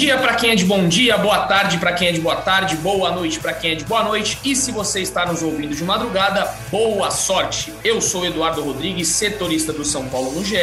[0.00, 2.74] dia para quem é de bom dia, boa tarde para quem é de boa tarde,
[2.76, 5.84] boa noite para quem é de boa noite e se você está nos ouvindo de
[5.84, 7.70] madrugada, boa sorte.
[7.84, 10.56] Eu sou Eduardo Rodrigues, setorista do São Paulo no GE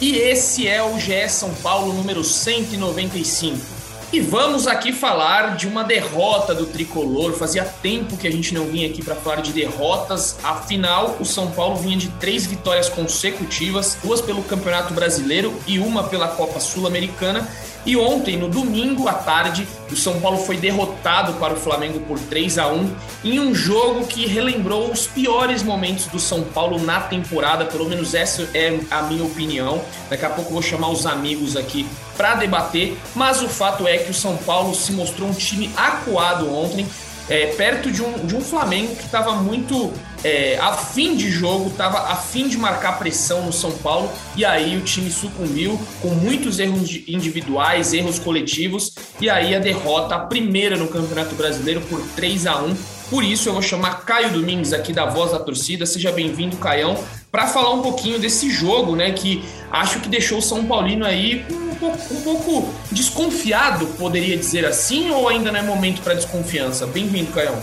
[0.00, 3.82] e esse é o GE São Paulo número 195.
[4.10, 7.32] E vamos aqui falar de uma derrota do tricolor.
[7.32, 10.36] Fazia tempo que a gente não vinha aqui para falar de derrotas.
[10.42, 16.04] Afinal, o São Paulo vinha de três vitórias consecutivas: duas pelo Campeonato Brasileiro e uma
[16.04, 17.48] pela Copa Sul-Americana.
[17.84, 22.18] E ontem, no domingo à tarde, o São Paulo foi derrotado para o Flamengo por
[22.18, 27.00] 3 a 1 em um jogo que relembrou os piores momentos do São Paulo na
[27.00, 29.82] temporada, pelo menos essa é a minha opinião.
[30.08, 31.84] Daqui a pouco vou chamar os amigos aqui
[32.16, 36.54] para debater, mas o fato é que o São Paulo se mostrou um time acuado
[36.54, 36.86] ontem,
[37.32, 39.90] é, perto de um, de um Flamengo que estava muito
[40.22, 44.82] é, afim de jogo, estava afim de marcar pressão no São Paulo, e aí o
[44.82, 50.88] time sucumbiu com muitos erros individuais, erros coletivos, e aí a derrota, a primeira no
[50.88, 52.76] Campeonato Brasileiro por 3 a 1
[53.08, 55.86] Por isso eu vou chamar Caio Domingues aqui da Voz da Torcida.
[55.86, 59.10] Seja bem-vindo, Caião, para falar um pouquinho desse jogo, né?
[59.10, 64.66] Que acho que deixou o São Paulino aí um pouco, um pouco desconfiado, poderia dizer
[64.66, 66.86] assim, ou ainda não é momento para desconfiança?
[66.86, 67.58] Bem-vindo, Caião.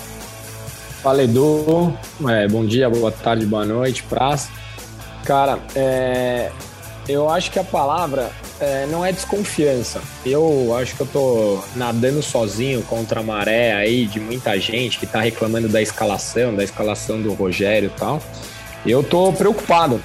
[1.04, 1.94] Fala Edu,
[2.28, 4.50] é, bom dia, boa tarde, boa noite, praça.
[5.24, 6.52] Cara, é,
[7.08, 10.02] eu acho que a palavra é, não é desconfiança.
[10.26, 15.06] Eu acho que eu tô nadando sozinho contra a maré aí de muita gente que
[15.06, 18.20] tá reclamando da escalação, da escalação do Rogério e tal.
[18.86, 20.02] Eu tô preocupado,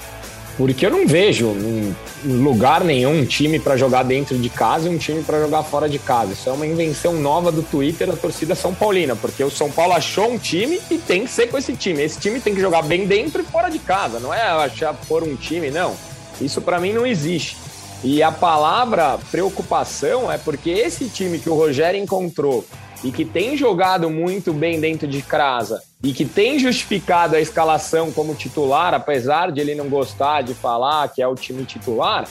[0.57, 1.95] porque eu não vejo em
[2.25, 5.87] lugar nenhum um time para jogar dentro de casa e um time para jogar fora
[5.87, 6.33] de casa.
[6.33, 9.93] Isso é uma invenção nova do Twitter da torcida São Paulina, porque o São Paulo
[9.93, 12.01] achou um time e tem que ser com esse time.
[12.03, 15.23] Esse time tem que jogar bem dentro e fora de casa, não é achar por
[15.23, 15.95] um time, não.
[16.41, 17.57] Isso para mim não existe.
[18.03, 22.65] E a palavra preocupação é porque esse time que o Rogério encontrou
[23.03, 28.11] e que tem jogado muito bem dentro de casa e que tem justificado a escalação
[28.11, 32.27] como titular, apesar de ele não gostar de falar que é o time titular,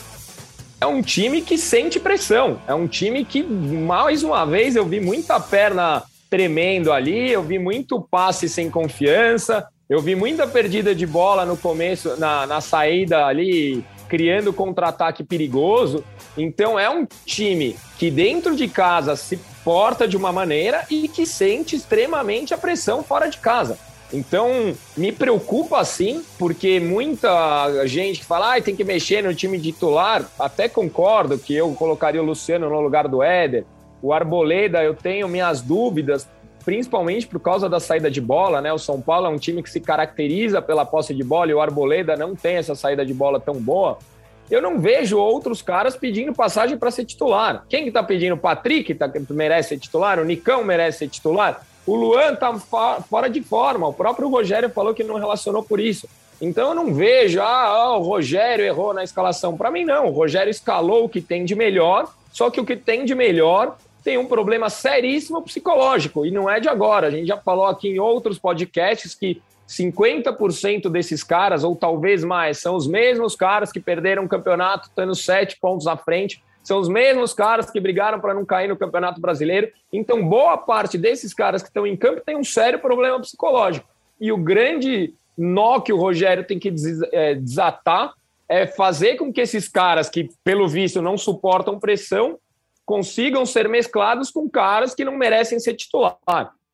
[0.79, 2.59] é um time que sente pressão.
[2.67, 7.57] É um time que, mais uma vez, eu vi muita perna tremendo ali, eu vi
[7.57, 13.25] muito passe sem confiança, eu vi muita perdida de bola no começo, na, na saída
[13.25, 16.03] ali, criando contra-ataque perigoso.
[16.37, 21.25] Então é um time que dentro de casa se porta de uma maneira e que
[21.25, 23.79] sente extremamente a pressão fora de casa.
[24.13, 29.59] Então, me preocupa sim, porque muita gente que fala, ah, tem que mexer no time
[29.59, 33.65] titular, até concordo que eu colocaria o Luciano no lugar do Éder.
[34.03, 36.27] O Arboleda, eu tenho minhas dúvidas,
[36.63, 38.71] principalmente por causa da saída de bola, né?
[38.71, 41.59] O São Paulo é um time que se caracteriza pela posse de bola e o
[41.59, 43.97] Arboleda não tem essa saída de bola tão boa
[44.49, 47.65] eu não vejo outros caras pedindo passagem para ser titular.
[47.67, 48.35] Quem que tá pedindo?
[48.35, 50.19] O Patrick tá, merece ser titular?
[50.19, 51.65] O Nicão merece ser titular?
[51.85, 52.53] O Luan tá
[53.09, 53.87] fora de forma.
[53.87, 56.07] O próprio Rogério falou que não relacionou por isso.
[56.41, 59.55] Então eu não vejo, ah, o Rogério errou na escalação.
[59.55, 60.07] Para mim, não.
[60.07, 63.77] O Rogério escalou o que tem de melhor, só que o que tem de melhor
[64.03, 66.25] tem um problema seríssimo psicológico.
[66.25, 67.07] E não é de agora.
[67.07, 72.59] A gente já falou aqui em outros podcasts que 50% desses caras, ou talvez mais,
[72.59, 76.89] são os mesmos caras que perderam o campeonato, tendo sete pontos à frente, são os
[76.89, 79.71] mesmos caras que brigaram para não cair no Campeonato Brasileiro.
[79.93, 83.87] Então, boa parte desses caras que estão em campo tem um sério problema psicológico.
[84.19, 86.73] E o grande nó que o Rogério tem que
[87.11, 88.13] é, desatar
[88.49, 92.39] é fazer com que esses caras que, pelo visto, não suportam pressão,
[92.83, 96.17] consigam ser mesclados com caras que não merecem ser titular.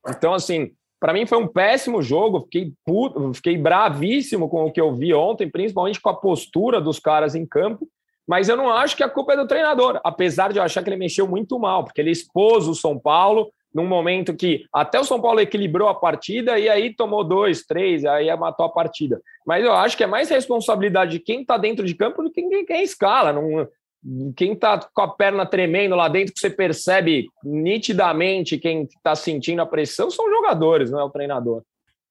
[0.07, 4.79] Então, assim, para mim foi um péssimo jogo, fiquei puto, fiquei bravíssimo com o que
[4.79, 7.87] eu vi ontem, principalmente com a postura dos caras em campo.
[8.27, 10.89] Mas eu não acho que a culpa é do treinador, apesar de eu achar que
[10.89, 15.03] ele mexeu muito mal, porque ele expôs o São Paulo num momento que até o
[15.03, 19.19] São Paulo equilibrou a partida e aí tomou dois, três, aí matou a partida.
[19.43, 22.43] Mas eu acho que é mais responsabilidade de quem está dentro de campo do que
[22.43, 23.33] quem, quem escala.
[23.33, 23.67] Não,
[24.35, 29.61] quem está com a perna tremendo lá dentro, que você percebe nitidamente quem está sentindo
[29.61, 31.61] a pressão, são os jogadores, não é o treinador.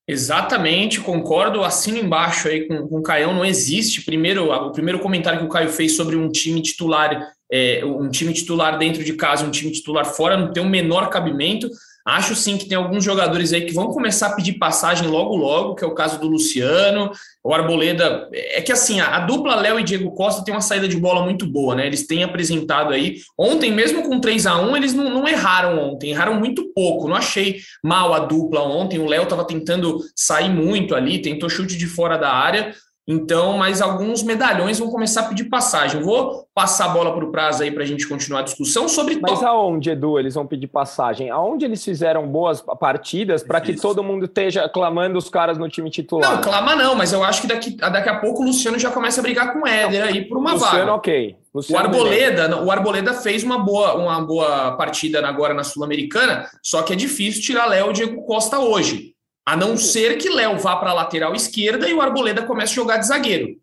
[0.07, 4.03] Exatamente, concordo, assino embaixo aí com, com o Caião, não existe.
[4.03, 8.33] Primeiro, o primeiro comentário que o Caio fez sobre um time titular, é, um time
[8.33, 11.69] titular dentro de casa, um time titular fora, não tem o menor cabimento.
[12.07, 15.75] Acho sim que tem alguns jogadores aí que vão começar a pedir passagem logo, logo,
[15.75, 17.11] que é o caso do Luciano,
[17.45, 18.29] o Arboleda.
[18.33, 21.47] É que assim, a, dupla Léo e Diego Costa tem uma saída de bola muito
[21.47, 21.87] boa, né?
[21.87, 23.19] Eles têm apresentado aí.
[23.39, 27.07] Ontem, mesmo com 3 a 1 eles não, não erraram ontem, erraram muito pouco.
[27.07, 28.99] Não achei mal a dupla ontem.
[28.99, 32.75] O Léo estava tentando sair muito ali, tentou chute de fora da área.
[33.11, 36.01] Então, mas alguns medalhões vão começar a pedir passagem.
[36.01, 39.19] vou passar a bola para o prazo aí para a gente continuar a discussão sobre.
[39.21, 41.29] Mas aonde, Edu, eles vão pedir passagem?
[41.29, 45.91] Aonde eles fizeram boas partidas para que todo mundo esteja clamando os caras no time
[45.91, 46.37] titular?
[46.37, 49.21] Não, clama não, mas eu acho que daqui, daqui a pouco o Luciano já começa
[49.21, 50.95] a brigar com o Éder aí por uma Luciano, vaga.
[50.95, 51.37] ok.
[51.53, 56.83] Luciano o Arboleda, o Arboleda fez uma boa, uma boa partida agora na Sul-Americana, só
[56.83, 59.10] que é difícil tirar Léo e Diego Costa hoje.
[59.47, 62.77] A não ser que Léo vá para a lateral esquerda e o Arboleda comece a
[62.77, 63.57] jogar de zagueiro.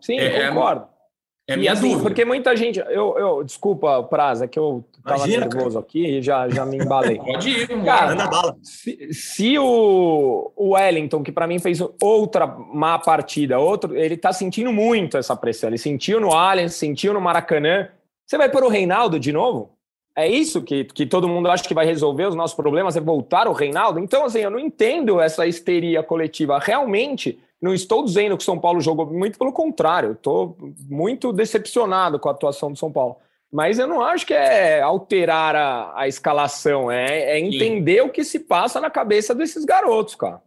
[0.00, 0.86] Sim, é, concordo.
[1.48, 2.02] É, é minha assim, dúvida.
[2.02, 2.78] Porque muita gente.
[2.78, 5.80] Eu, eu, desculpa, Praza, que eu estava nervoso cara.
[5.80, 7.16] aqui e já, já me embalei.
[7.24, 8.12] Pode ir, cara.
[8.12, 8.56] Anda bala.
[8.62, 14.32] Se, se o, o Wellington, que para mim fez outra má partida, outro, ele está
[14.32, 15.70] sentindo muito essa pressão.
[15.70, 17.88] Ele sentiu no Allianz, sentiu no Maracanã.
[18.26, 19.77] Você vai pôr o Reinaldo de novo?
[20.18, 23.46] É isso que, que todo mundo acha que vai resolver os nossos problemas, é voltar
[23.46, 24.00] o Reinaldo?
[24.00, 26.58] Então, assim, eu não entendo essa histeria coletiva.
[26.58, 30.56] Realmente, não estou dizendo que o São Paulo jogou, muito pelo contrário, estou
[30.90, 33.16] muito decepcionado com a atuação do São Paulo.
[33.52, 38.08] Mas eu não acho que é alterar a, a escalação, é, é entender Sim.
[38.08, 40.42] o que se passa na cabeça desses garotos, cara.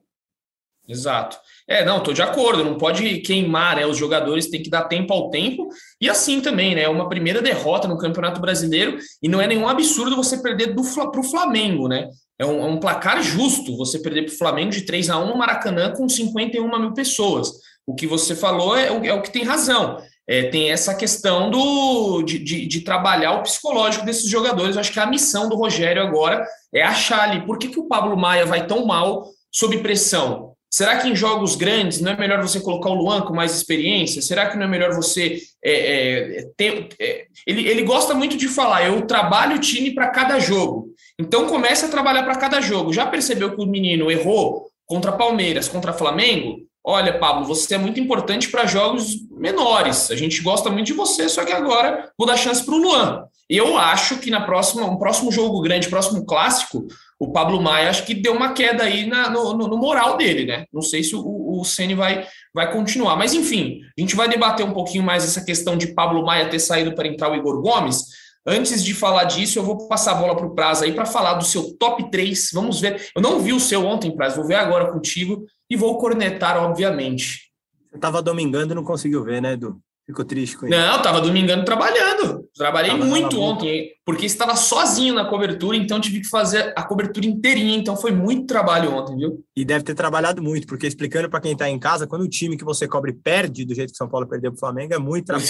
[0.85, 1.37] Exato.
[1.67, 3.85] É, não, tô de acordo, não pode queimar, né?
[3.85, 5.69] Os jogadores têm que dar tempo ao tempo.
[5.99, 6.87] E assim também, né?
[6.89, 11.23] Uma primeira derrota no Campeonato Brasileiro e não é nenhum absurdo você perder para o
[11.23, 12.09] Flamengo, né?
[12.37, 15.27] É um, é um, placar justo você perder para o Flamengo de 3 a 1
[15.27, 17.51] no Maracanã com 51 mil pessoas.
[17.85, 19.97] O que você falou é o, é o que tem razão.
[20.27, 24.75] É, tem essa questão do, de, de, de, trabalhar o psicológico desses jogadores.
[24.75, 27.87] Eu acho que a missão do Rogério agora é achar ali por que, que o
[27.87, 32.41] Pablo Maia vai tão mal sob pressão Será que em jogos grandes não é melhor
[32.41, 34.21] você colocar o Luan com mais experiência?
[34.21, 36.87] Será que não é melhor você é, é, ter.
[36.97, 40.87] É, ele, ele gosta muito de falar, eu trabalho o time para cada jogo.
[41.19, 42.93] Então comece a trabalhar para cada jogo.
[42.93, 46.59] Já percebeu que o menino errou contra Palmeiras, contra Flamengo?
[46.83, 50.09] Olha, Pablo, você é muito importante para jogos menores.
[50.09, 53.25] A gente gosta muito de você, só que agora vou dar chance para o Luan.
[53.49, 56.87] Eu acho que na próxima, um próximo jogo grande, próximo clássico,
[57.21, 60.65] o Pablo Maia acho que deu uma queda aí na, no, no, moral dele, né?
[60.73, 63.15] Não sei se o, o Ceni vai, vai continuar.
[63.15, 66.57] Mas, enfim, a gente vai debater um pouquinho mais essa questão de Pablo Maia ter
[66.57, 68.05] saído para entrar o Igor Gomes.
[68.43, 71.35] Antes de falar disso, eu vou passar a bola para o Prazo aí para falar
[71.35, 72.49] do seu top 3.
[72.53, 73.11] Vamos ver.
[73.15, 77.51] Eu não vi o seu ontem, Prazo, vou ver agora contigo e vou cornetar, obviamente.
[77.87, 79.79] Você estava domingando e não conseguiu ver, né, Edu?
[80.11, 80.77] Ficou triste com isso.
[80.77, 82.45] Não, estava domingando trabalhando.
[82.53, 87.25] Trabalhei tava muito ontem, porque estava sozinho na cobertura, então tive que fazer a cobertura
[87.25, 87.77] inteirinha.
[87.77, 89.41] Então foi muito trabalho ontem, viu?
[89.55, 92.57] E deve ter trabalhado muito, porque explicando para quem está em casa, quando o time
[92.57, 95.27] que você cobre perde do jeito que São Paulo perdeu para o Flamengo, é muito
[95.27, 95.47] trabalho.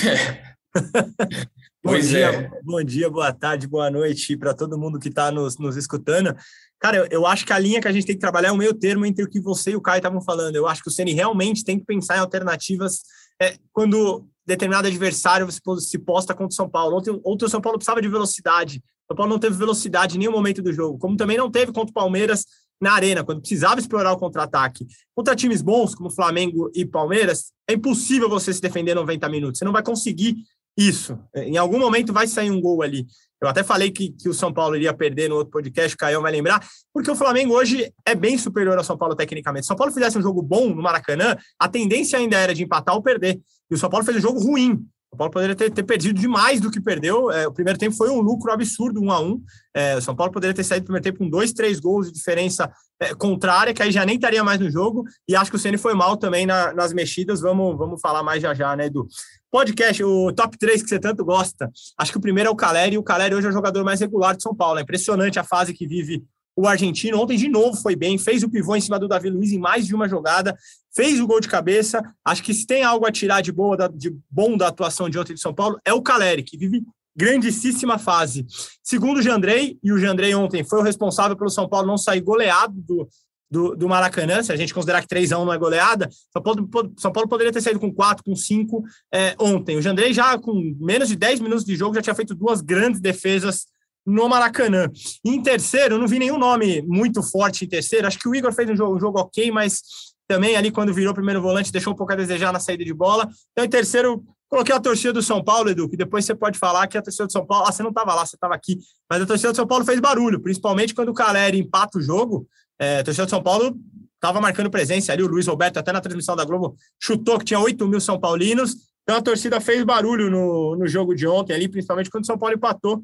[1.84, 2.52] bom pois dia, é.
[2.64, 6.36] bom dia, boa tarde, boa noite para todo mundo que está nos, nos escutando.
[6.80, 8.58] Cara, eu, eu, acho que a linha que a gente tem que trabalhar é um
[8.58, 10.56] meio termo entre o que você e o Caio estavam falando.
[10.56, 13.02] Eu acho que o Ceni realmente tem que pensar em alternativas
[13.42, 15.48] é, quando determinado adversário
[15.80, 16.98] se posta contra o São Paulo.
[16.98, 18.78] Ontem, ontem o São Paulo precisava de velocidade.
[18.78, 21.72] O São Paulo não teve velocidade em nenhum momento do jogo, como também não teve
[21.72, 22.46] contra o Palmeiras
[22.82, 24.88] na arena, quando precisava explorar o contra-ataque.
[25.16, 29.60] Contra times bons, como Flamengo e Palmeiras, é impossível você se defender 90 minutos.
[29.60, 30.36] Você não vai conseguir
[30.76, 31.20] isso.
[31.36, 33.06] Em algum momento vai sair um gol ali.
[33.42, 36.22] Eu até falei que, que o São Paulo iria perder no outro podcast, o Caio
[36.22, 39.66] vai lembrar, porque o Flamengo hoje é bem superior ao São Paulo tecnicamente.
[39.66, 42.64] Se o São Paulo fizesse um jogo bom no Maracanã, a tendência ainda era de
[42.64, 43.42] empatar ou perder.
[43.70, 44.86] E o São Paulo fez um jogo ruim.
[45.12, 47.30] São Paulo poderia ter, ter perdido demais do que perdeu.
[47.30, 49.44] É, o primeiro tempo foi um lucro absurdo, um a um.
[49.76, 52.14] É, o São Paulo poderia ter saído no primeiro tempo com dois, três gols de
[52.14, 55.04] diferença é, contrária, que aí já nem estaria mais no jogo.
[55.28, 57.42] E acho que o Ceni foi mal também na, nas mexidas.
[57.42, 59.06] Vamos, vamos falar mais já já, né, Edu?
[59.52, 61.70] Podcast, o top 3 que você tanto gosta.
[61.98, 64.00] Acho que o primeiro é o Caleri, e o Caleri hoje é o jogador mais
[64.00, 64.80] regular de São Paulo.
[64.80, 66.24] É impressionante a fase que vive
[66.56, 67.20] o argentino.
[67.20, 69.86] Ontem, de novo, foi bem, fez o pivô em cima do Davi Luiz em mais
[69.86, 70.58] de uma jogada,
[70.96, 72.02] fez o gol de cabeça.
[72.26, 75.34] Acho que se tem algo a tirar de, boa, de bom da atuação de ontem
[75.34, 76.84] de São Paulo, é o Caleri, que vive
[77.16, 78.46] grandíssima fase.
[78.84, 82.22] Segundo o Jandrei, e o Jandrei ontem foi o responsável pelo São Paulo não sair
[82.22, 83.08] goleado do,
[83.50, 86.42] do, do Maracanã, se a gente considerar que 3 a 1 não é goleada, São
[86.42, 89.76] Paulo, São Paulo poderia ter saído com 4, com 5 é, ontem.
[89.76, 93.02] O Jandrei já com menos de 10 minutos de jogo já tinha feito duas grandes
[93.02, 93.68] defesas
[94.06, 94.90] no Maracanã.
[95.24, 98.08] E em terceiro, não vi nenhum nome muito forte em terceiro.
[98.08, 99.82] Acho que o Igor fez um jogo, um jogo ok, mas
[100.28, 103.28] também ali quando virou primeiro volante deixou um pouco a desejar na saída de bola.
[103.52, 106.88] Então, em terceiro, coloquei a torcida do São Paulo, Edu, que depois você pode falar
[106.88, 108.78] que a torcida do São Paulo, ah, você não estava lá, você estava aqui,
[109.10, 112.48] mas a torcida do São Paulo fez barulho, principalmente quando o Caleri empata o jogo.
[112.80, 113.78] É, a torcida do São Paulo
[114.16, 117.60] estava marcando presença ali, o Luiz Roberto, até na transmissão da Globo, chutou que tinha
[117.60, 118.76] 8 mil São Paulinos.
[119.04, 122.38] Então a torcida fez barulho no, no jogo de ontem ali, principalmente quando o São
[122.38, 123.04] Paulo empatou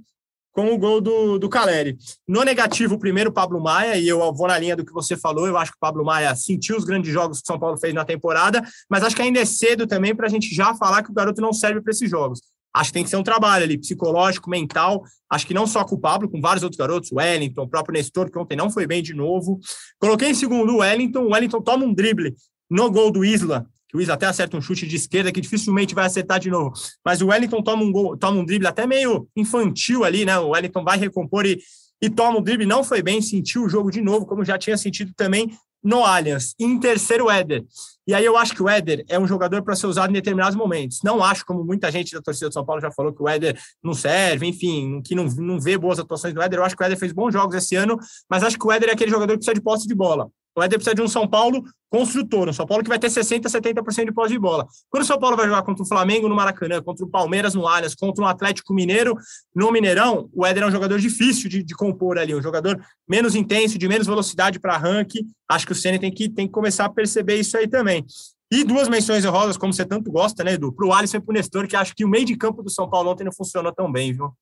[0.58, 1.96] com o gol do, do Caleri.
[2.28, 5.46] No negativo, o primeiro, Pablo Maia, e eu vou na linha do que você falou,
[5.46, 7.94] eu acho que o Pablo Maia sentiu os grandes jogos que o São Paulo fez
[7.94, 11.12] na temporada, mas acho que ainda é cedo também para a gente já falar que
[11.12, 12.42] o garoto não serve para esses jogos.
[12.74, 15.04] Acho que tem que ser um trabalho ali, psicológico, mental.
[15.30, 17.94] Acho que não só com o Pablo, com vários outros garotos, o Wellington, o próprio
[17.94, 19.60] Nestor, que ontem não foi bem de novo.
[20.00, 21.20] Coloquei em segundo o Wellington.
[21.20, 22.36] O Wellington toma um drible
[22.68, 25.96] no gol do Isla, que o Isla até acerta um chute de esquerda que dificilmente
[25.96, 26.74] vai acertar de novo.
[27.06, 30.38] Mas o Wellington toma um, gol, toma um drible até meio infantil ali, né?
[30.38, 31.60] O Wellington vai recompor e,
[32.02, 32.66] e toma o drible.
[32.66, 35.52] Não foi bem, sentiu o jogo de novo, como já tinha sentido também
[35.84, 36.54] no Allianz.
[36.60, 37.66] Em terceiro, o Éder.
[38.06, 40.56] E aí eu acho que o Éder é um jogador para ser usado em determinados
[40.56, 41.00] momentos.
[41.04, 43.58] Não acho, como muita gente da torcida de São Paulo já falou, que o Éder
[43.84, 46.60] não serve, enfim, que não, não vê boas atuações do Éder.
[46.60, 47.98] Eu acho que o Éder fez bons jogos esse ano,
[48.30, 50.30] mas acho que o Éder é aquele jogador que precisa de posse de bola.
[50.58, 53.44] O Éder precisa de um São Paulo construtor, um São Paulo que vai ter 60%,
[53.44, 54.66] 70% de posse de bola.
[54.90, 57.68] Quando o São Paulo vai jogar contra o Flamengo no Maracanã, contra o Palmeiras no
[57.68, 59.16] Allianz, contra um Atlético Mineiro
[59.56, 63.36] no Mineirão, o Éder é um jogador difícil de, de compor ali, um jogador menos
[63.36, 65.28] intenso, de menos velocidade para arranque.
[65.48, 68.04] Acho que o Ceni tem que, tem que começar a perceber isso aí também.
[68.52, 70.74] E duas menções honrosas, como você tanto gosta, né, Edu?
[70.74, 72.70] Para o Alisson e para o Nestor, que acho que o meio de campo do
[72.72, 74.34] São Paulo ontem não funcionou tão bem, viu?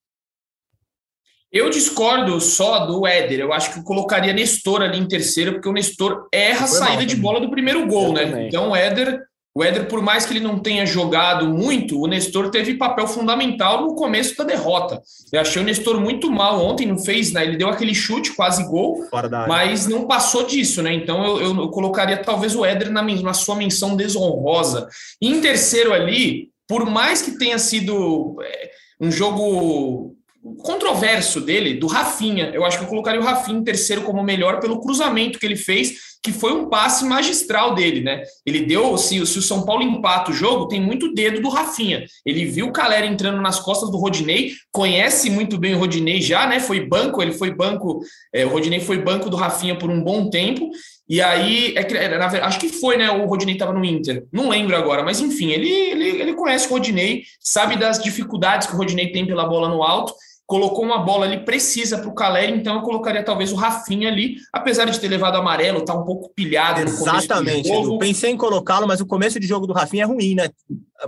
[1.52, 3.40] Eu discordo só do Éder.
[3.40, 6.96] Eu acho que eu colocaria Nestor ali em terceiro, porque o Nestor erra a saída
[6.96, 8.26] mal, de bola do primeiro gol, eu né?
[8.26, 8.48] Também.
[8.48, 9.22] Então o Éder,
[9.54, 13.80] o Éder, por mais que ele não tenha jogado muito, o Nestor teve papel fundamental
[13.80, 15.00] no começo da derrota.
[15.32, 17.44] Eu achei o Nestor muito mal ontem, não fez, né?
[17.44, 19.04] Ele deu aquele chute, quase gol,
[19.48, 20.92] mas não passou disso, né?
[20.92, 24.88] Então eu, eu, eu colocaria talvez o Éder na, na sua menção desonrosa.
[25.22, 30.16] E em terceiro ali, por mais que tenha sido é, um jogo
[30.54, 32.50] controverso dele, do Rafinha.
[32.54, 35.56] Eu acho que eu colocaria o Rafinha em terceiro como melhor pelo cruzamento que ele
[35.56, 38.22] fez, que foi um passe magistral dele, né?
[38.44, 42.04] Ele deu, se, se o São Paulo empata o jogo, tem muito dedo do Rafinha.
[42.24, 46.46] Ele viu o Calera entrando nas costas do Rodinei, conhece muito bem o Rodinei já,
[46.46, 46.60] né?
[46.60, 48.00] Foi banco, ele foi banco,
[48.34, 50.68] é, o Rodinei foi banco do Rafinha por um bom tempo.
[51.08, 53.08] E aí, é, é, acho que foi, né?
[53.10, 56.70] O Rodinei estava no Inter, não lembro agora, mas enfim, ele, ele, ele conhece o
[56.70, 60.12] Rodinei, sabe das dificuldades que o Rodinei tem pela bola no alto
[60.46, 64.36] colocou uma bola ali precisa para o Caleri, então eu colocaria talvez o Rafinha ali,
[64.52, 69.00] apesar de ter levado amarelo, tá um pouco pilhado Exatamente, eu pensei em colocá-lo, mas
[69.00, 70.48] o começo de jogo do Rafinha é ruim, né?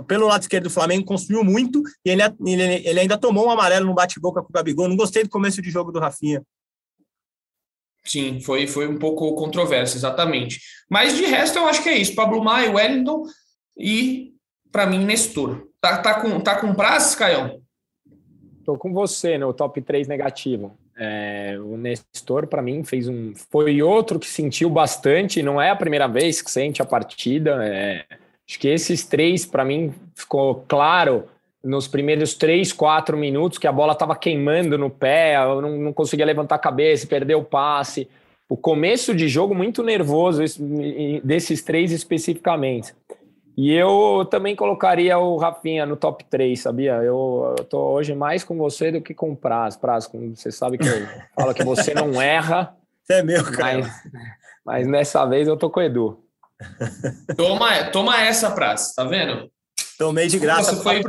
[0.07, 3.85] Pelo lado esquerdo do Flamengo construiu muito e ele, ele, ele ainda tomou um amarelo
[3.85, 4.89] no bate-boca com o Gabigol.
[4.89, 6.43] Não gostei do começo de jogo do Rafinha.
[8.05, 10.59] Sim, foi, foi um pouco controverso, exatamente.
[10.89, 12.15] Mas de resto eu acho que é isso.
[12.15, 13.23] Pablo Maia, Wellington
[13.77, 14.33] e,
[14.71, 15.67] para mim, Nestor.
[15.81, 17.58] Tá, tá, com, tá com prazo, Caião?
[18.69, 20.77] Estou com você no top 3 negativo.
[20.95, 23.33] É, o Nestor, para mim, fez um.
[23.49, 27.65] Foi outro que sentiu bastante, não é a primeira vez que sente a partida.
[27.65, 28.05] É,
[28.47, 31.23] acho que esses três, para mim, ficou claro
[31.63, 35.91] nos primeiros três, quatro minutos que a bola estava queimando no pé, eu não, não
[35.91, 38.07] conseguia levantar a cabeça, perdeu o passe.
[38.47, 40.43] O começo de jogo muito nervoso,
[41.23, 42.93] desses três especificamente.
[43.61, 46.93] E eu também colocaria o Rafinha no top 3, sabia?
[47.03, 49.75] Eu, eu tô hoje mais com você do que com o Praz.
[49.75, 52.73] Praz, como você sabe que eu falo que você não erra.
[53.03, 53.79] Você é meu, cara.
[53.79, 53.91] Mas,
[54.65, 56.23] mas, nessa vez eu tô com o Edu.
[57.35, 59.51] Toma, toma essa, Praz, tá vendo?
[59.97, 60.71] Tomei de graça.
[60.71, 61.01] Nossa, foi...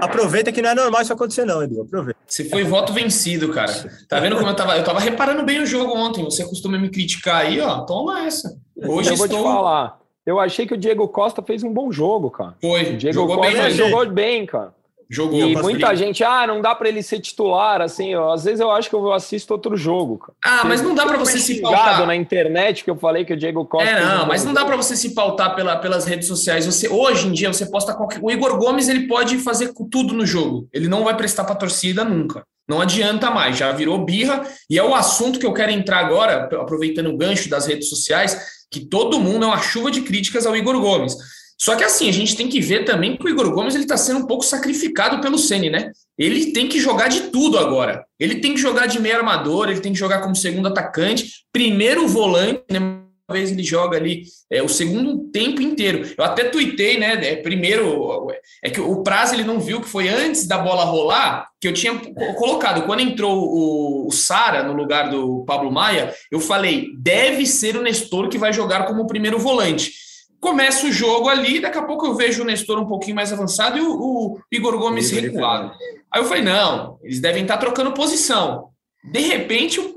[0.00, 1.82] Aproveita que não é normal isso acontecer, não, Edu.
[1.82, 2.18] Aproveita.
[2.26, 3.70] Você foi voto vencido, cara.
[4.08, 4.78] Tá vendo como eu tava?
[4.78, 6.24] Eu tava reparando bem o jogo ontem.
[6.24, 7.82] Você costuma me criticar aí, ó.
[7.82, 8.58] Toma essa.
[8.78, 9.28] Hoje eu estou...
[9.28, 10.05] vou te falar.
[10.26, 12.56] Eu achei que o Diego Costa fez um bom jogo, cara.
[12.60, 12.82] Foi.
[12.82, 14.74] O Diego jogou Costa bem, jogou bem, cara.
[15.08, 15.38] Jogou.
[15.38, 18.72] E muita gente, ah, não dá para ele ser titular, assim, ó, às vezes eu
[18.72, 20.32] acho que eu assisto outro jogo, cara.
[20.44, 23.36] Ah, mas não dá para você se pautar na internet que eu falei que o
[23.36, 26.66] Diego Costa É, não, mas não dá para você se pautar pela, pelas redes sociais.
[26.66, 30.26] Você hoje em dia você posta qualquer o Igor Gomes, ele pode fazer tudo no
[30.26, 30.68] jogo.
[30.72, 32.42] Ele não vai prestar para torcida nunca.
[32.68, 36.48] Não adianta mais, já virou birra e é o assunto que eu quero entrar agora,
[36.60, 40.56] aproveitando o gancho das redes sociais que todo mundo é uma chuva de críticas ao
[40.56, 41.14] Igor Gomes.
[41.58, 43.96] Só que assim, a gente tem que ver também que o Igor Gomes ele está
[43.96, 45.90] sendo um pouco sacrificado pelo Ceni, né?
[46.18, 48.04] Ele tem que jogar de tudo agora.
[48.20, 52.06] Ele tem que jogar de meio armador, ele tem que jogar como segundo atacante, primeiro
[52.06, 53.05] volante, né?
[53.34, 56.08] Vez ele joga ali é, o segundo tempo inteiro.
[56.16, 57.14] Eu até tuitei, né?
[57.26, 58.28] É, primeiro,
[58.62, 61.72] é que o prazo ele não viu que foi antes da bola rolar, que eu
[61.72, 61.98] tinha
[62.36, 62.86] colocado.
[62.86, 67.82] Quando entrou o, o Sara no lugar do Pablo Maia, eu falei: deve ser o
[67.82, 69.92] Nestor que vai jogar como primeiro volante.
[70.40, 73.78] Começa o jogo ali, daqui a pouco eu vejo o Nestor um pouquinho mais avançado
[73.78, 75.72] e o, o Igor Gomes recuado.
[76.12, 78.68] Aí eu falei: não, eles devem estar trocando posição.
[79.10, 79.96] De repente, o,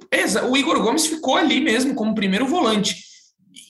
[0.49, 3.08] o Igor Gomes ficou ali mesmo como primeiro volante.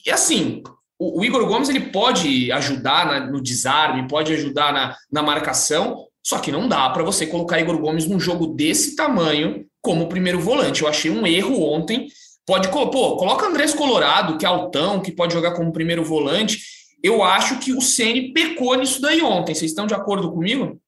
[0.06, 0.62] E assim,
[0.98, 6.06] o, o Igor Gomes ele pode ajudar na, no desarme, pode ajudar na, na marcação,
[6.22, 10.38] Só que não dá para você colocar Igor Gomes num jogo desse tamanho como primeiro
[10.38, 10.82] volante.
[10.82, 12.08] Eu achei um erro ontem.
[12.46, 16.58] Pode, pô, coloca Andrés Colorado, que é altão, que pode jogar como primeiro volante.
[17.02, 19.54] Eu acho que o Ceni pecou nisso daí ontem.
[19.54, 20.78] Vocês estão de acordo comigo?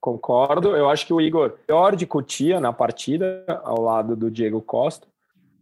[0.00, 0.74] Concordo.
[0.74, 5.06] Eu acho que o Igor pior de Cotia na partida, ao lado do Diego Costa.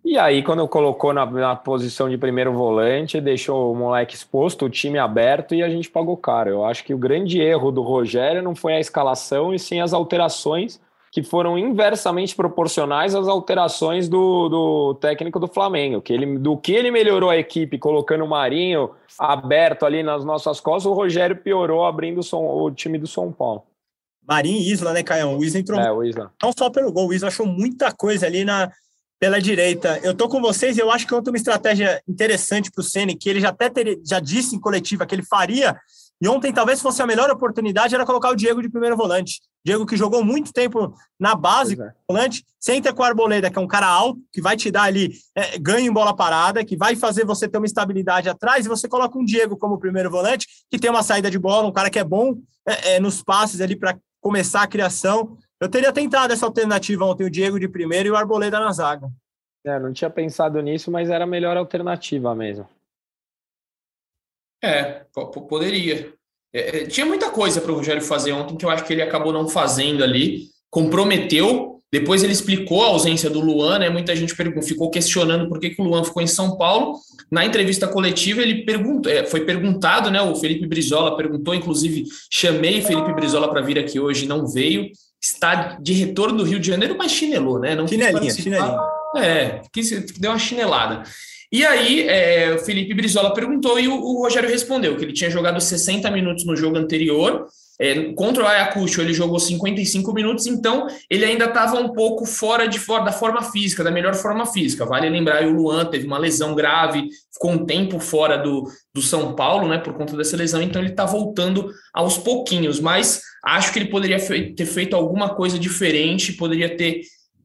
[0.05, 4.71] E aí, quando colocou na, na, posição de primeiro volante, deixou o moleque exposto, o
[4.71, 6.51] time aberto e a gente pagou caro.
[6.51, 9.93] Eu acho que o grande erro do Rogério não foi a escalação e sim as
[9.93, 10.81] alterações
[11.13, 16.01] que foram inversamente proporcionais às alterações do, do técnico do Flamengo.
[16.01, 20.61] Que ele, do que ele melhorou a equipe colocando o Marinho aberto ali nas nossas
[20.61, 23.65] costas, o Rogério piorou abrindo o, som, o time do São Paulo.
[24.27, 25.37] Marinho e Isla, né, Caião?
[25.37, 25.81] O Isla entrou.
[25.81, 26.33] É, o Isla.
[26.41, 28.71] Não só pelo gol, o Isla achou muita coisa ali na,
[29.21, 30.01] pela direita.
[30.03, 33.15] Eu tô com vocês e eu acho que ontem uma estratégia interessante para o Ceni,
[33.15, 35.79] que ele já até teria, já disse em coletiva que ele faria,
[36.23, 39.41] e ontem talvez fosse a melhor oportunidade, era colocar o Diego de primeiro volante.
[39.65, 41.93] Diego que jogou muito tempo na base, é.
[42.09, 45.13] volante, senta com o Arboleda, que é um cara alto, que vai te dar ali
[45.35, 48.89] é, ganho em bola parada, que vai fazer você ter uma estabilidade atrás, e você
[48.89, 51.99] coloca um Diego como primeiro volante, que tem uma saída de bola, um cara que
[51.99, 52.37] é bom
[52.67, 55.37] é, é nos passes ali para começar a criação.
[55.61, 59.11] Eu teria tentado essa alternativa ontem, o Diego de primeiro e o Arboleda na zaga.
[59.65, 62.67] É, não tinha pensado nisso, mas era a melhor alternativa mesmo.
[64.63, 65.05] É,
[65.49, 66.15] poderia.
[66.53, 69.03] É, é, tinha muita coisa para o Rogério fazer ontem que eu acho que ele
[69.03, 70.49] acabou não fazendo ali.
[70.71, 71.79] Comprometeu.
[71.93, 73.91] Depois ele explicou a ausência do Luan, né?
[73.91, 76.97] Muita gente ficou questionando por que, que o Luan ficou em São Paulo.
[77.31, 80.23] Na entrevista coletiva, ele perguntou, é, foi perguntado, né?
[80.23, 84.91] O Felipe Brizola perguntou, inclusive, chamei Felipe Brizola para vir aqui hoje, não veio
[85.41, 87.75] está de retorno do Rio de Janeiro, mas chinelou, né?
[87.75, 88.79] Não chinelinha, chinelinha.
[89.17, 89.63] É,
[90.19, 91.03] deu uma chinelada.
[91.51, 95.31] E aí, é, o Felipe Brizola perguntou e o, o, Rogério respondeu que ele tinha
[95.31, 97.49] jogado 60 minutos no jogo anterior.
[97.81, 102.69] É, contra o Ayacucho, ele jogou 55 minutos, então ele ainda estava um pouco fora,
[102.69, 104.85] de, fora da forma física, da melhor forma física.
[104.85, 109.35] Vale lembrar, o Luan teve uma lesão grave, ficou um tempo fora do, do São
[109.35, 113.79] Paulo, né, por conta dessa lesão, então ele está voltando aos pouquinhos, mas Acho que
[113.79, 114.19] ele poderia
[114.55, 117.01] ter feito alguma coisa diferente, poderia ter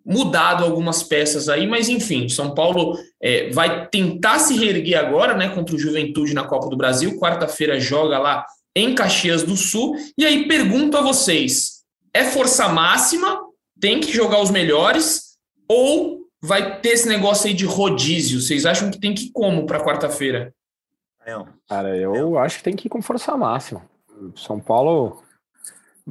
[0.05, 5.49] mudado algumas peças aí, mas enfim, São Paulo é, vai tentar se reerguer agora, né,
[5.49, 7.17] contra o Juventude na Copa do Brasil.
[7.17, 9.95] Quarta-feira joga lá em Caxias do Sul.
[10.17, 11.83] E aí pergunto a vocês:
[12.13, 13.41] é força máxima?
[13.79, 15.37] Tem que jogar os melhores?
[15.67, 18.41] Ou vai ter esse negócio aí de rodízio?
[18.41, 20.53] Vocês acham que tem que ir como para quarta-feira?
[21.67, 23.83] Cara, eu acho que tem que ir com força máxima.
[24.35, 25.23] São Paulo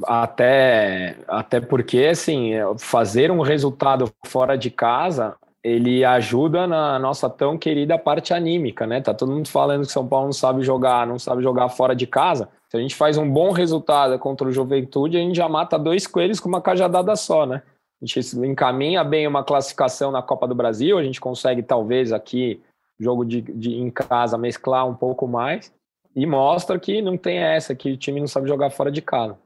[0.03, 7.57] até, até porque, assim, fazer um resultado fora de casa, ele ajuda na nossa tão
[7.57, 9.01] querida parte anímica, né?
[9.01, 12.05] Tá todo mundo falando que São Paulo não sabe jogar, não sabe jogar fora de
[12.05, 12.49] casa.
[12.75, 16.05] Se a gente faz um bom resultado contra o Juventude, a gente já mata dois
[16.05, 17.63] coelhos com uma cajadada só, né?
[18.01, 22.61] A gente encaminha bem uma classificação na Copa do Brasil, a gente consegue talvez aqui,
[22.99, 25.73] jogo de, de em casa, mesclar um pouco mais
[26.13, 29.37] e mostra que não tem essa, que o time não sabe jogar fora de casa.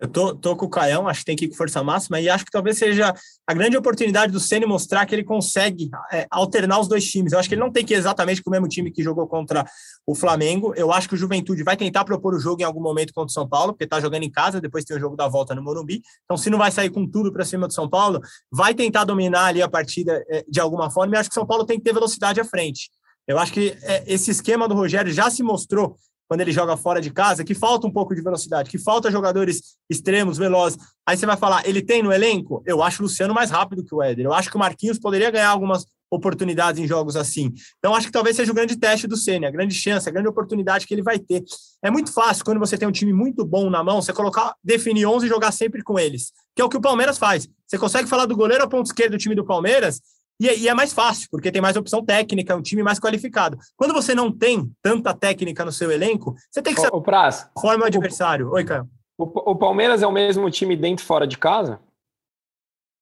[0.00, 2.28] Eu tô, tô com o Caião, acho que tem que ir com força máxima e
[2.28, 3.12] acho que talvez seja
[3.44, 7.32] a grande oportunidade do Ceni mostrar que ele consegue é, alternar os dois times.
[7.32, 9.26] Eu acho que ele não tem que ir exatamente com o mesmo time que jogou
[9.26, 9.66] contra
[10.06, 10.72] o Flamengo.
[10.76, 13.32] Eu acho que o Juventude vai tentar propor o jogo em algum momento contra o
[13.32, 16.00] São Paulo, porque está jogando em casa, depois tem o jogo da volta no Morumbi.
[16.24, 18.20] Então, se não vai sair com tudo para cima do São Paulo,
[18.52, 21.16] vai tentar dominar ali a partida é, de alguma forma.
[21.16, 22.88] E acho que o São Paulo tem que ter velocidade à frente.
[23.26, 25.96] Eu acho que é, esse esquema do Rogério já se mostrou
[26.28, 29.76] quando ele joga fora de casa, que falta um pouco de velocidade, que falta jogadores
[29.88, 30.78] extremos, velozes.
[31.06, 32.62] Aí você vai falar, ele tem no elenco?
[32.66, 34.26] Eu acho o Luciano mais rápido que o Éder.
[34.26, 37.52] Eu acho que o Marquinhos poderia ganhar algumas oportunidades em jogos assim.
[37.78, 40.28] Então, acho que talvez seja o grande teste do Senna, a grande chance, a grande
[40.28, 41.44] oportunidade que ele vai ter.
[41.82, 45.06] É muito fácil, quando você tem um time muito bom na mão, você colocar, definir
[45.06, 47.48] 11 e jogar sempre com eles, que é o que o Palmeiras faz.
[47.66, 50.00] Você consegue falar do goleiro a ponto esquerdo do time do Palmeiras
[50.40, 53.58] e, e, é mais fácil, porque tem mais opção técnica, é um time mais qualificado.
[53.76, 57.60] Quando você não tem tanta técnica no seu elenco, você tem que saber o, o
[57.60, 58.50] forma o adversário.
[58.52, 58.88] Oi, Caio.
[59.16, 61.80] O, o, Palmeiras é o mesmo time dentro e fora de casa?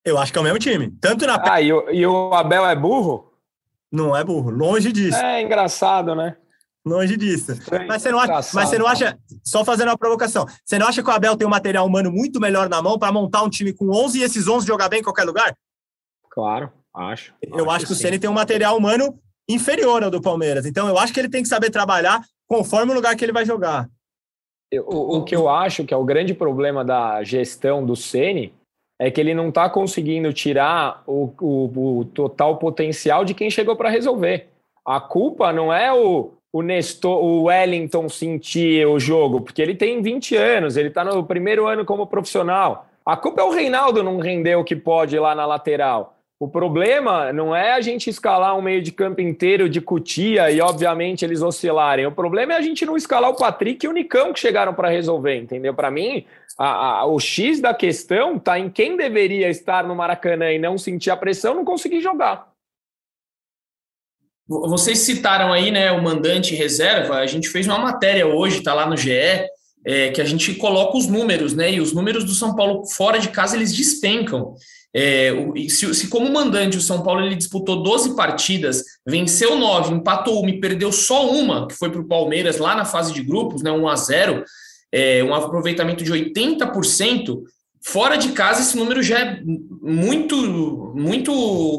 [0.03, 0.91] Eu acho que é o mesmo time.
[0.99, 1.39] Tanto na.
[1.45, 3.33] Ah, e o, e o Abel é burro?
[3.93, 5.19] Não é burro, longe disso.
[5.19, 6.37] É engraçado, né?
[6.87, 7.53] Longe disso.
[7.89, 11.03] mas você, não acha, mas você não acha, só fazendo uma provocação, você não acha
[11.03, 13.73] que o Abel tem um material humano muito melhor na mão para montar um time
[13.73, 15.57] com 11 e esses 11 jogar bem em qualquer lugar?
[16.31, 16.73] Claro.
[16.97, 17.35] Acho.
[17.43, 20.65] Eu acho, acho que, o Ceni tem um material humano inferior ao do Palmeiras.
[20.65, 23.45] Então eu acho que ele tem que saber trabalhar conforme o lugar que ele vai
[23.45, 23.89] jogar.
[24.73, 28.53] o, o, que eu acho que é o grande problema da gestão do Ceni
[28.99, 33.77] é que ele não está conseguindo tirar o, o, o, total potencial de quem chegou
[33.77, 34.49] para resolver.
[34.87, 39.43] A culpa não é o, o Nestor, o Wellington sentir o jogo?
[39.43, 42.87] Porque ele tem 20 anos, ele está no primeiro ano como profissional.
[43.05, 46.16] A culpa é o Reinaldo não render o que pode lá na lateral.
[46.39, 50.61] O problema não é a gente escalar um meio de campo inteiro de cutia e,
[50.61, 52.05] obviamente, eles oscilarem.
[52.05, 54.91] O problema é a gente não escalar o Patrick e o Nicão que chegaram para
[54.91, 55.73] resolver, entendeu?
[55.73, 56.27] Para mim,
[56.59, 60.77] a, a, o X da questão está em quem deveria estar no Maracanã e não
[60.77, 62.53] sentir a pressão, não conseguir jogar.
[64.47, 67.17] Vocês citaram aí, né, o mandante reserva.
[67.17, 69.11] A gente fez uma matéria hoje, está lá no GE,
[69.87, 71.73] é, que a gente coloca os números, né?
[71.73, 74.55] E os números do São Paulo fora de casa eles despencam.
[74.99, 75.31] É,
[75.69, 80.49] se, se, como mandante o São Paulo ele disputou 12 partidas, venceu 9, empatou uma
[80.49, 83.71] e perdeu só uma, que foi para o Palmeiras lá na fase de grupos, né,
[83.71, 84.45] 1 a 0
[84.91, 87.43] é, um aproveitamento de 80%,
[87.89, 89.41] Fora de casa, esse número já é
[89.81, 91.33] muito, muito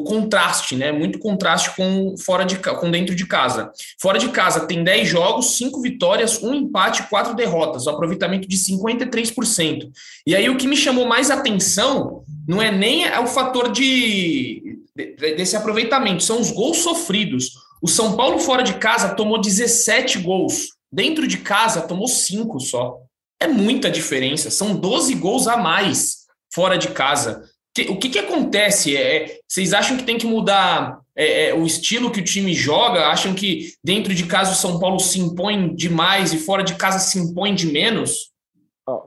[0.08, 0.89] contraste, né?
[0.89, 3.70] Muito contraste com fora de com dentro de casa.
[4.00, 9.89] Fora de casa tem 10 jogos, 5 vitórias, um empate, 4 derrotas, aproveitamento de 53%.
[10.26, 15.58] E aí o que me chamou mais atenção não é nem o fator de, desse
[15.58, 17.52] aproveitamento, são os gols sofridos.
[17.82, 22.98] O São Paulo fora de casa tomou 17 gols, dentro de casa tomou 5 só.
[23.39, 27.43] É muita diferença, são 12 gols a mais fora de casa.
[27.89, 28.97] O que, que acontece?
[28.97, 32.52] É, é, vocês acham que tem que mudar é, é, o estilo que o time
[32.52, 33.08] joga?
[33.08, 36.97] Acham que dentro de casa o São Paulo se impõe demais e fora de casa
[36.97, 38.32] se impõe de menos?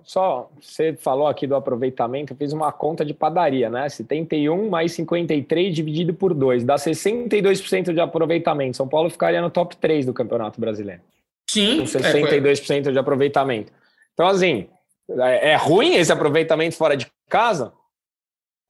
[0.05, 3.89] Só, você falou aqui do aproveitamento, eu fiz uma conta de padaria, né?
[3.89, 8.77] 71 mais 53 dividido por 2, dá 62% de aproveitamento.
[8.77, 11.01] São Paulo ficaria no top 3 do Campeonato Brasileiro.
[11.49, 11.79] Sim.
[11.79, 13.73] Com 62% é, de aproveitamento.
[14.21, 14.69] Então, assim,
[15.19, 17.73] é, é ruim esse aproveitamento fora de casa?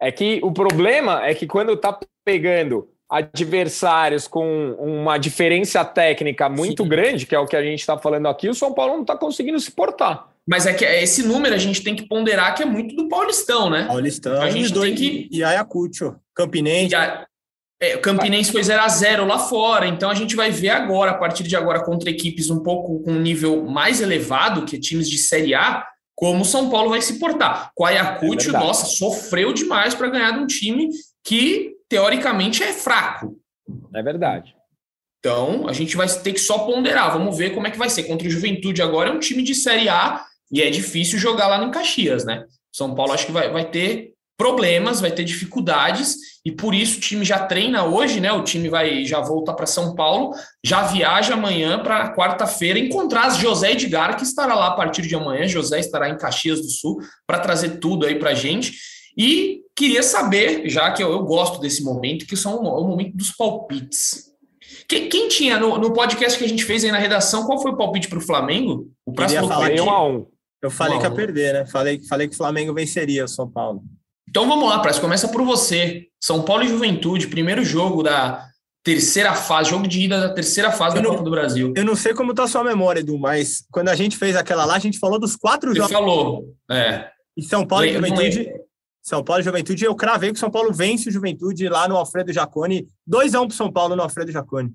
[0.01, 6.85] É que o problema é que quando tá pegando adversários com uma diferença técnica muito
[6.85, 6.89] Sim.
[6.89, 9.17] grande, que é o que a gente está falando aqui, o São Paulo não está
[9.17, 10.29] conseguindo se portar.
[10.49, 13.69] Mas é que esse número a gente tem que ponderar que é muito do Paulistão,
[13.69, 13.87] né?
[13.89, 15.29] Paulistão a gente tem que...
[15.33, 16.95] e Ayacucho, Campinense.
[16.95, 17.27] A...
[17.83, 21.13] É, o Campinense foi 0 a 0 lá fora, então a gente vai ver agora,
[21.13, 24.79] a partir de agora, contra equipes um pouco com um nível mais elevado, que é
[24.79, 27.73] times de Série A, como o São Paulo vai se portar.
[27.75, 30.91] Com o Ayacucho, é nossa, sofreu demais para ganhar de um time
[31.25, 33.41] que, teoricamente, é fraco.
[33.95, 34.55] É verdade.
[35.19, 37.13] Então, a gente vai ter que só ponderar.
[37.13, 38.05] Vamos ver como é que vai ser.
[38.05, 41.59] Contra o Juventude agora é um time de Série A e é difícil jogar lá
[41.59, 42.45] no Caxias, né?
[42.71, 47.01] São Paulo acho que vai, vai ter problemas, vai ter dificuldades, e por isso o
[47.01, 48.33] time já treina hoje, né?
[48.33, 53.73] O time vai já volta para São Paulo, já viaja amanhã para quarta-feira encontrar José
[53.73, 55.47] Edgar, que estará lá a partir de amanhã.
[55.47, 58.73] José estará em Caxias do Sul para trazer tudo aí para gente.
[59.15, 63.15] E queria saber, já que eu, eu gosto desse momento, que são o, o momento
[63.19, 64.31] dos palpites.
[64.89, 67.73] Quem, quem tinha no, no, podcast que a gente fez aí na redação, qual foi
[67.73, 68.91] o palpite para o Flamengo?
[69.05, 70.27] O próximo falar que, um a um.
[70.63, 71.67] Eu falei um que ia perder, né?
[71.67, 73.83] Falei, falei que o Flamengo venceria o São Paulo.
[74.31, 76.07] Então vamos lá, Praça, começa por você.
[76.21, 78.47] São Paulo e Juventude, primeiro jogo da
[78.85, 81.75] terceira fase, jogo de ida da terceira fase eu da não, Copa do Brasil.
[81.77, 84.65] Eu não sei como tá a sua memória, Edu, mas quando a gente fez aquela
[84.65, 85.93] lá, a gente falou dos quatro Você jogos.
[85.93, 87.11] falou, é.
[87.37, 88.53] E São Paulo e Juventude.
[89.03, 91.97] São Paulo e Juventude, eu cravei que o São Paulo vence o Juventude lá no
[91.97, 92.87] Alfredo Jacone.
[93.09, 94.73] 2x1 um pro São Paulo no Alfredo Jacone.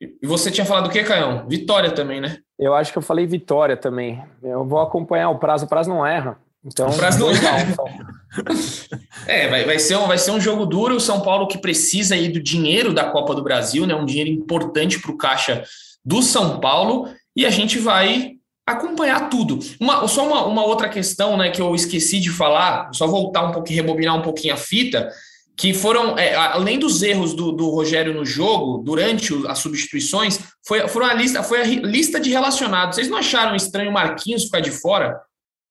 [0.00, 1.48] E você tinha falado o quê, Caião?
[1.48, 2.38] Vitória também, né?
[2.58, 4.22] Eu acho que eu falei vitória também.
[4.42, 6.38] Eu vou acompanhar o prazo, o prazo não erra.
[6.64, 7.74] Então, prazo não erra.
[9.26, 10.96] É, vai, vai, ser um, vai ser um jogo duro.
[10.96, 13.94] O São Paulo que precisa aí do dinheiro da Copa do Brasil, né?
[13.94, 15.62] Um dinheiro importante para o caixa
[16.02, 17.12] do São Paulo.
[17.36, 19.58] E a gente vai acompanhar tudo.
[19.78, 23.52] Uma, só uma, uma outra questão, né, que eu esqueci de falar, só voltar um
[23.52, 25.10] pouquinho, rebobinar um pouquinho a fita,
[25.56, 30.88] que foram, é, além dos erros do, do, Rogério no jogo, durante as substituições, foi,
[30.88, 32.96] foram a lista, foi a lista de relacionados.
[32.96, 35.20] Vocês não acharam estranho o Marquinhos ficar de fora?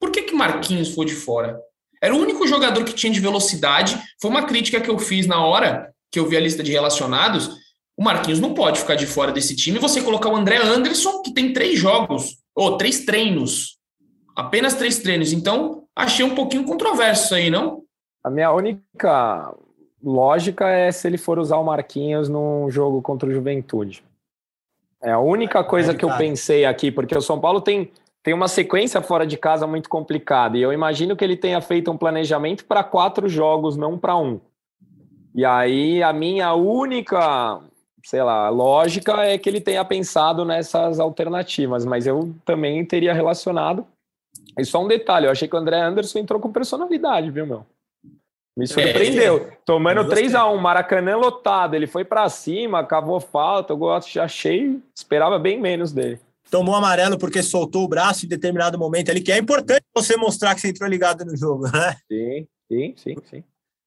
[0.01, 1.61] Por que, que Marquinhos foi de fora?
[2.01, 4.01] Era o único jogador que tinha de velocidade.
[4.19, 7.51] Foi uma crítica que eu fiz na hora que eu vi a lista de relacionados.
[7.95, 9.77] O Marquinhos não pode ficar de fora desse time.
[9.77, 13.77] Você colocar o André Anderson, que tem três jogos, ou três treinos.
[14.35, 15.31] Apenas três treinos.
[15.31, 17.83] Então, achei um pouquinho controverso isso aí, não?
[18.23, 19.53] A minha única
[20.03, 24.03] lógica é se ele for usar o Marquinhos num jogo contra o Juventude.
[25.03, 27.91] É a única coisa que eu pensei aqui, porque o São Paulo tem
[28.23, 30.57] tem uma sequência fora de casa muito complicada.
[30.57, 34.39] E eu imagino que ele tenha feito um planejamento para quatro jogos, não para um.
[35.33, 37.59] E aí a minha única,
[38.03, 43.85] sei lá, lógica é que ele tenha pensado nessas alternativas, mas eu também teria relacionado.
[44.57, 47.65] E só um detalhe, eu achei que o André Anderson entrou com personalidade, viu, meu?
[48.55, 49.47] Me surpreendeu.
[49.47, 51.73] É, Tomando 3x1, Maracanã lotado.
[51.73, 53.71] Ele foi para cima, cavou falta.
[53.71, 56.19] Eu gosto, achei, esperava bem menos dele.
[56.51, 60.53] Tomou amarelo porque soltou o braço em determinado momento ali, que é importante você mostrar
[60.53, 61.95] que você entrou ligado no jogo, né?
[62.11, 63.43] Sim, sim, sim, sim.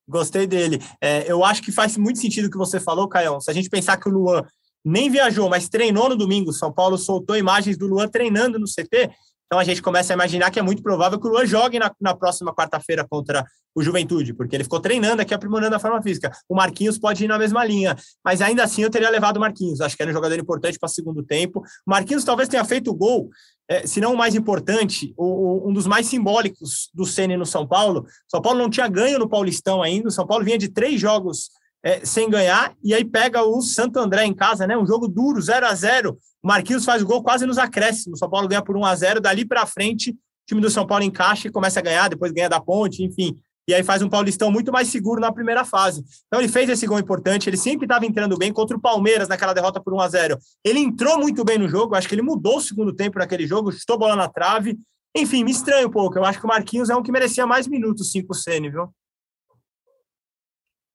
[0.09, 0.81] Gostei dele.
[0.99, 3.39] É, eu acho que faz muito sentido o que você falou, Caião.
[3.39, 4.43] Se a gente pensar que o Luan
[4.83, 9.11] nem viajou, mas treinou no domingo, São Paulo soltou imagens do Luan treinando no CT,
[9.47, 11.93] então a gente começa a imaginar que é muito provável que o Luan jogue na,
[12.01, 16.31] na próxima quarta-feira contra o Juventude, porque ele ficou treinando aqui, aprimorando a forma física.
[16.49, 19.81] O Marquinhos pode ir na mesma linha, mas ainda assim eu teria levado o Marquinhos.
[19.81, 21.61] Acho que era um jogador importante para o segundo tempo.
[21.87, 23.31] O Marquinhos talvez tenha feito o gol,
[23.69, 27.47] é, se não o mais importante, o, o, um dos mais simbólicos do Ceni no
[27.47, 28.07] São Paulo.
[28.29, 30.09] São Paulo não tinha ganho no Paulistão ainda.
[30.09, 31.51] O São Paulo vinha de três jogos
[31.85, 34.77] é, sem ganhar, e aí pega o Santo André em casa, né?
[34.77, 38.19] Um jogo duro, 0 a 0 O Marquinhos faz o gol quase nos acréscimos.
[38.19, 40.87] O São Paulo ganha por 1 a 0 dali para frente, o time do São
[40.87, 43.39] Paulo encaixa e começa a ganhar, depois ganha da ponte, enfim.
[43.67, 46.05] E aí faz um Paulistão muito mais seguro na primeira fase.
[46.27, 49.55] Então ele fez esse gol importante, ele sempre estava entrando bem contra o Palmeiras naquela
[49.55, 52.59] derrota por 1 a 0 Ele entrou muito bem no jogo, acho que ele mudou
[52.59, 54.79] o segundo tempo naquele jogo, chutou bola na trave.
[55.17, 56.19] Enfim, me estranha um pouco.
[56.19, 58.91] Eu acho que o Marquinhos é um que merecia mais minutos, sim, pro Ceni, viu?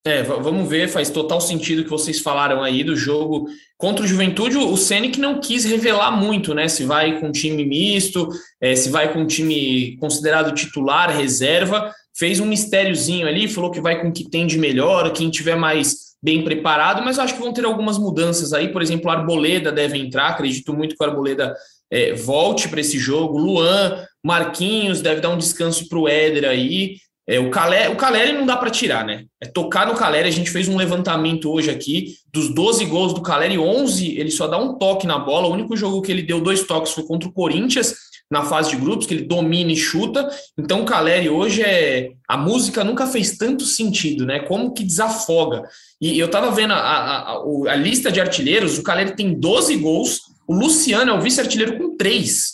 [0.05, 4.07] É, vamos ver, faz total sentido o que vocês falaram aí do jogo contra o
[4.07, 4.55] Juventude.
[4.55, 6.69] O Cenic não quis revelar muito, né?
[6.69, 8.29] Se vai com time misto,
[8.61, 11.93] é, se vai com time considerado titular, reserva.
[12.17, 15.55] Fez um mistériozinho ali, falou que vai com o que tem de melhor, quem tiver
[15.55, 18.69] mais bem preparado, mas acho que vão ter algumas mudanças aí.
[18.69, 21.55] Por exemplo, Arboleda deve entrar, acredito muito que a Arboleda
[21.91, 23.37] é, volte para esse jogo.
[23.37, 26.95] Luan, Marquinhos deve dar um descanso para o Éder aí.
[27.29, 29.25] É, o, Caleri, o Caleri não dá para tirar, né?
[29.39, 30.27] É tocar no Caleri.
[30.27, 32.15] A gente fez um levantamento hoje aqui.
[32.33, 35.47] Dos 12 gols do Caleri, 11 ele só dá um toque na bola.
[35.47, 37.93] O único jogo que ele deu dois toques foi contra o Corinthians,
[38.31, 40.27] na fase de grupos, que ele domina e chuta.
[40.57, 42.13] Então o Caleri hoje é.
[42.27, 44.39] A música nunca fez tanto sentido, né?
[44.39, 45.69] Como que desafoga.
[46.01, 49.75] E eu tava vendo a, a, a, a lista de artilheiros: o Caleri tem 12
[49.75, 52.53] gols, o Luciano é o vice-artilheiro com 3.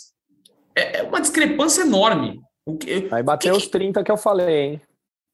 [0.76, 2.44] É, é uma discrepância enorme.
[2.80, 3.58] Que, Aí bateu que...
[3.58, 4.80] os 30 que eu falei, hein?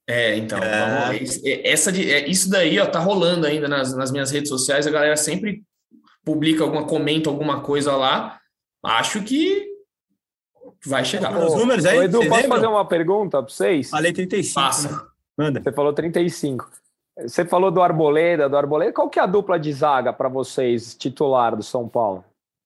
[0.09, 1.23] É, então, é.
[1.65, 4.91] essa de, é, isso daí, ó, tá rolando ainda nas, nas minhas redes sociais, a
[4.91, 5.63] galera sempre
[6.25, 8.39] publica alguma, comenta alguma coisa lá.
[8.85, 9.69] Acho que
[10.85, 11.37] vai chegar.
[11.37, 12.49] Os números aí, Ô, Edu, posso lembram?
[12.49, 13.91] fazer uma pergunta para vocês?
[13.91, 14.55] Falei 35.
[14.55, 14.91] Passa.
[14.91, 14.99] Né?
[15.39, 15.63] Manda.
[15.63, 16.71] Você falou 35.
[17.21, 18.93] Você falou do Arboleda, do Arboleda.
[18.93, 22.25] Qual que é a dupla de zaga para vocês, titular do São Paulo?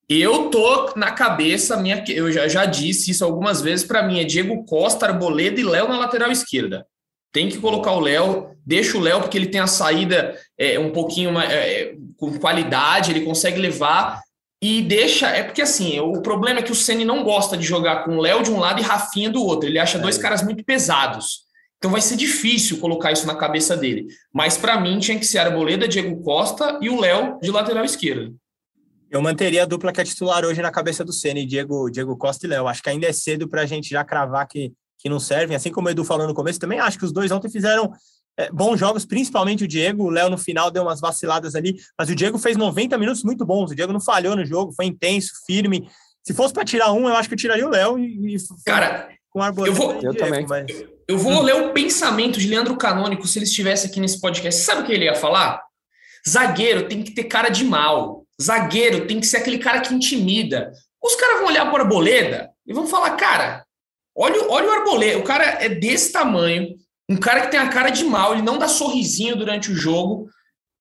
[0.09, 4.25] Eu tô na cabeça, minha, eu já, já disse isso algumas vezes, para mim é
[4.25, 6.87] Diego Costa, Arboleda e Léo na lateral esquerda.
[7.33, 10.91] Tem que colocar o Léo, deixa o Léo, porque ele tem a saída é, um
[10.91, 14.23] pouquinho mais, é, com qualidade, ele consegue levar
[14.63, 15.29] e deixa.
[15.29, 18.21] É porque assim, o problema é que o Ceni não gosta de jogar com o
[18.21, 19.69] Léo de um lado e Rafinha do outro.
[19.69, 20.23] Ele acha dois é.
[20.23, 21.45] caras muito pesados.
[21.79, 24.07] Então vai ser difícil colocar isso na cabeça dele.
[24.33, 28.35] Mas para mim tinha que ser Arboleda, Diego Costa e o Léo de lateral esquerdo.
[29.11, 32.47] Eu manteria a dupla que é titular hoje na cabeça do Ceni, Diego, Diego Costa
[32.47, 32.67] e Léo.
[32.67, 35.57] Acho que ainda é cedo para a gente já cravar que, que não servem.
[35.57, 37.93] Assim como o Edu falou no começo, também acho que os dois ontem fizeram
[38.37, 40.05] é, bons jogos, principalmente o Diego.
[40.05, 43.47] O Léo no final deu umas vaciladas ali, mas o Diego fez 90 minutos muito
[43.47, 43.71] bons.
[43.71, 45.89] O Diego não falhou no jogo, foi intenso, firme.
[46.25, 49.09] Se fosse para tirar um, eu acho que eu tiraria o Léo e, e Cara,
[49.31, 50.45] com a eu vou, eu Diego, também.
[50.49, 50.67] Mas...
[51.09, 54.63] Eu vou ler o pensamento de Leandro Canônico se ele estivesse aqui nesse podcast.
[54.63, 55.63] Sabe o que ele ia falar?
[56.29, 58.26] Zagueiro tem que ter cara de mal.
[58.43, 60.73] Zagueiro tem que ser aquele cara que intimida.
[61.03, 63.65] Os caras vão olhar para o Arboleda e vão falar, cara,
[64.15, 66.75] olha, olha o Arboleda, o cara é desse tamanho,
[67.09, 70.29] um cara que tem a cara de mal, ele não dá sorrisinho durante o jogo,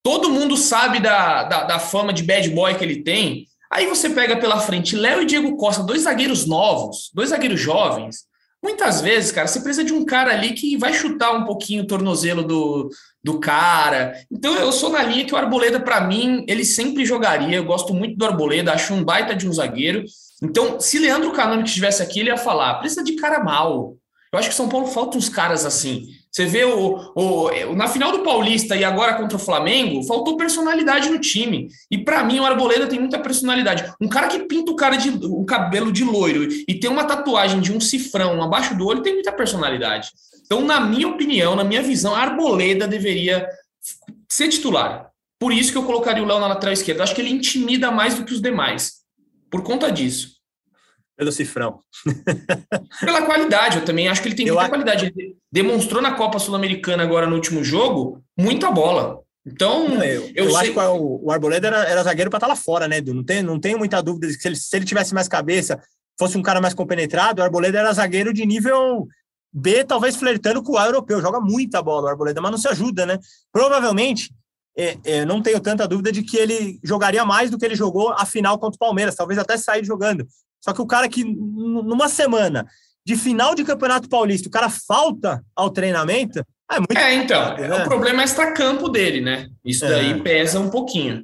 [0.03, 3.45] todo mundo sabe da, da, da fama de bad boy que ele tem.
[3.71, 8.25] Aí você pega pela frente Léo e Diego Costa, dois zagueiros novos, dois zagueiros jovens,
[8.65, 11.87] Muitas vezes, cara, você precisa de um cara ali que vai chutar um pouquinho o
[11.87, 12.89] tornozelo do,
[13.25, 14.13] do cara.
[14.31, 17.57] Então eu sou na linha que o Arboleda, para mim, ele sempre jogaria.
[17.57, 20.03] Eu gosto muito do Arboleda, acho um baita de um zagueiro.
[20.43, 23.95] Então, se Leandro Canônico estivesse aqui, ele ia falar: precisa de cara mal.
[24.31, 26.05] Eu acho que São Paulo falta uns caras assim.
[26.31, 31.09] Você vê o, o, na final do Paulista e agora contra o Flamengo, faltou personalidade
[31.09, 31.69] no time.
[31.89, 33.91] E para mim o Arboleda tem muita personalidade.
[33.99, 37.59] Um cara que pinta o cara de o cabelo de loiro e tem uma tatuagem
[37.59, 40.09] de um cifrão abaixo do olho tem muita personalidade.
[40.45, 43.47] Então, na minha opinião, na minha visão, Arboleda deveria
[44.29, 45.09] ser titular.
[45.39, 46.99] Por isso que eu colocaria o Léo na lateral esquerda.
[46.99, 49.03] Eu acho que ele intimida mais do que os demais.
[49.49, 50.35] Por conta disso.
[51.17, 51.79] Pelo cifrão.
[52.99, 55.05] Pela qualidade, eu também acho que ele tem eu muita qualidade.
[55.05, 59.21] Ele demonstrou na Copa Sul-Americana agora no último jogo muita bola.
[59.45, 60.59] Então, não, eu, eu, eu sei...
[60.59, 63.13] acho que o, Arboleda era, era zagueiro para estar tá lá fora, né, Edu?
[63.13, 65.79] Não, tem, não tenho muita dúvida de que se ele, se ele tivesse mais cabeça,
[66.17, 69.07] fosse um cara mais compenetrado, o Arboleda era zagueiro de nível
[69.57, 71.21] B, talvez flertando com o A europeu.
[71.21, 73.17] Joga muita bola o Arboleda, mas não se ajuda, né?
[73.53, 74.29] Provavelmente,
[74.77, 78.11] é, é, não tenho tanta dúvida de que ele jogaria mais do que ele jogou
[78.11, 80.27] a final contra o Palmeiras, talvez até sair jogando.
[80.61, 82.67] Só que o cara que, numa semana
[83.05, 86.97] de final de Campeonato Paulista, o cara falta ao treinamento, é muito.
[86.97, 87.81] É, então, né?
[87.81, 89.47] o problema é extra-campo dele, né?
[89.63, 90.19] Isso daí é.
[90.19, 91.23] pesa um pouquinho.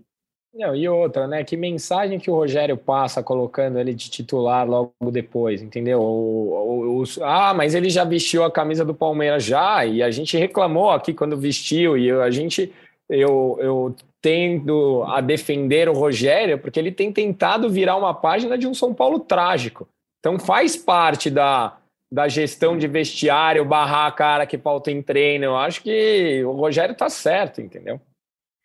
[0.53, 1.45] Não, e outra, né?
[1.45, 6.01] Que mensagem que o Rogério passa colocando ele de titular logo depois, entendeu?
[6.01, 10.11] O, o, o, ah, mas ele já vestiu a camisa do Palmeiras já, e a
[10.11, 12.73] gente reclamou aqui quando vestiu, e a gente,
[13.09, 18.67] eu, eu tendo a defender o Rogério, porque ele tem tentado virar uma página de
[18.67, 19.87] um São Paulo trágico.
[20.19, 21.77] Então faz parte da,
[22.11, 25.45] da gestão de vestiário, barrar a cara que falta em treino.
[25.45, 27.99] Eu acho que o Rogério tá certo, entendeu?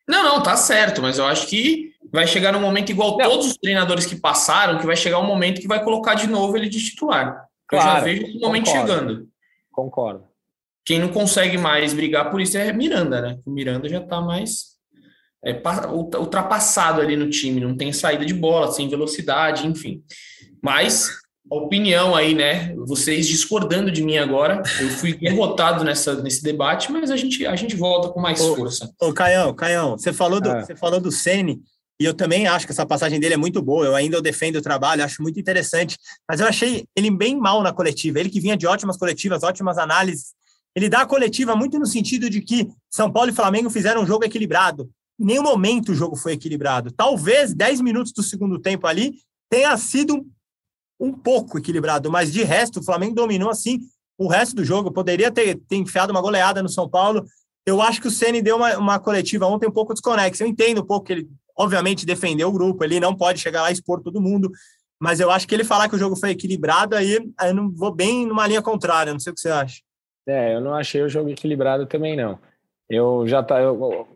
[0.08, 3.28] Não, não, tá certo, mas eu acho que vai chegar um momento igual não.
[3.28, 6.56] todos os treinadores que passaram, que vai chegar um momento que vai colocar de novo
[6.56, 7.46] ele de titular.
[7.66, 9.28] Claro, eu já vejo esse momento concordo, chegando.
[9.72, 10.24] Concordo.
[10.84, 13.38] Quem não consegue mais brigar por isso é Miranda, né?
[13.44, 14.76] O Miranda já tá mais
[15.44, 15.60] é,
[16.18, 20.02] ultrapassado ali no time, não tem saída de bola, sem velocidade, enfim.
[20.62, 21.10] Mas
[21.50, 22.74] opinião aí, né?
[22.86, 24.62] Vocês discordando de mim agora.
[24.80, 28.56] Eu fui derrotado nessa, nesse debate, mas a gente, a gente volta com mais ô,
[28.56, 28.92] força.
[29.00, 30.64] Ô, Caião, Caião, você falou do, é.
[30.64, 31.60] você falou do Sene,
[32.00, 33.86] e eu também acho que essa passagem dele é muito boa.
[33.86, 35.96] Eu ainda defendo o trabalho, acho muito interessante.
[36.28, 38.20] Mas eu achei ele bem mal na coletiva.
[38.20, 40.34] Ele que vinha de ótimas coletivas, ótimas análises.
[40.74, 44.06] Ele dá a coletiva muito no sentido de que São Paulo e Flamengo fizeram um
[44.06, 44.90] jogo equilibrado.
[45.18, 46.92] Em nenhum momento o jogo foi equilibrado.
[46.92, 49.14] Talvez 10 minutos do segundo tempo ali
[49.48, 50.26] tenha sido
[50.98, 53.80] um pouco equilibrado, mas de resto, o Flamengo dominou assim
[54.18, 54.90] o resto do jogo.
[54.90, 57.24] Poderia ter, ter enfiado uma goleada no São Paulo.
[57.66, 60.44] Eu acho que o Ceni deu uma, uma coletiva ontem um pouco desconexa.
[60.44, 63.70] Eu entendo um pouco que ele, obviamente, defendeu o grupo, ele não pode chegar lá
[63.70, 64.50] e expor todo mundo,
[65.00, 67.94] mas eu acho que ele falar que o jogo foi equilibrado, aí, eu não vou
[67.94, 69.82] bem numa linha contrária, não sei o que você acha.
[70.26, 72.38] É, eu não achei o jogo equilibrado também, não.
[72.88, 73.60] Eu já tá.
[73.60, 74.08] Eu,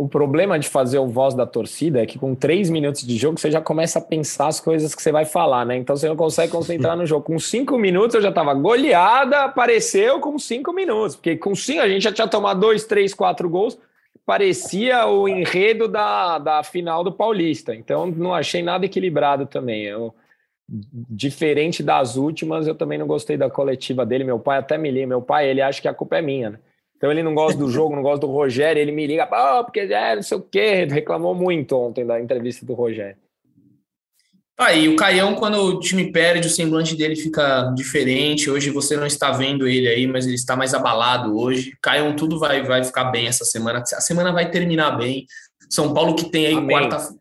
[0.00, 3.38] o problema de fazer o voz da torcida é que com três minutos de jogo
[3.38, 5.76] você já começa a pensar as coisas que você vai falar, né?
[5.76, 7.26] Então você não consegue concentrar no jogo.
[7.26, 11.88] Com cinco minutos eu já estava goleada, apareceu com cinco minutos, porque com cinco a
[11.88, 13.78] gente já tinha tomado dois, três, quatro gols,
[14.24, 17.74] parecia o enredo da, da final do Paulista.
[17.74, 19.82] Então não achei nada equilibrado também.
[19.82, 20.14] Eu,
[20.66, 24.24] diferente das últimas, eu também não gostei da coletiva dele.
[24.24, 26.58] Meu pai até me liga, meu pai ele acha que a culpa é minha, né?
[27.00, 29.80] Então ele não gosta do jogo, não gosta do Rogério, ele me liga, oh, porque
[29.80, 33.16] é, não sei o quê, reclamou muito ontem da entrevista do Rogério.
[34.58, 38.50] Aí, ah, o Caião, quando o time perde, o semblante dele fica diferente.
[38.50, 41.72] Hoje você não está vendo ele aí, mas ele está mais abalado hoje.
[41.80, 43.78] Caião, tudo vai, vai ficar bem essa semana.
[43.78, 45.24] A semana vai terminar bem.
[45.70, 46.68] São Paulo que tem aí Amém.
[46.68, 47.14] quarta,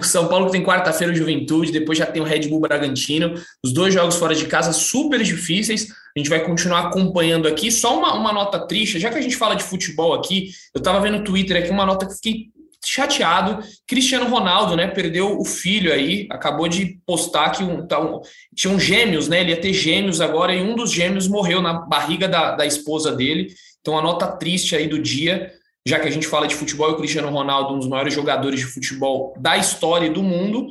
[0.00, 3.34] o São Paulo que tem quarta-feira o Juventude, depois já tem o Red Bull Bragantino,
[3.62, 5.88] os dois jogos fora de casa super difíceis.
[6.18, 7.70] A gente vai continuar acompanhando aqui.
[7.70, 11.00] Só uma, uma nota triste, já que a gente fala de futebol aqui, eu estava
[11.00, 12.46] vendo no Twitter aqui uma nota que fiquei
[12.84, 13.62] chateado.
[13.86, 18.20] Cristiano Ronaldo, né, perdeu o filho aí, acabou de postar que um, tá um,
[18.54, 19.42] tinham gêmeos, né?
[19.42, 23.12] Ele ia ter gêmeos agora e um dos gêmeos morreu na barriga da, da esposa
[23.12, 23.54] dele.
[23.80, 25.52] Então, a nota triste aí do dia
[25.86, 28.66] já que a gente fala de futebol, o Cristiano Ronaldo, um dos maiores jogadores de
[28.66, 30.68] futebol da história e do mundo,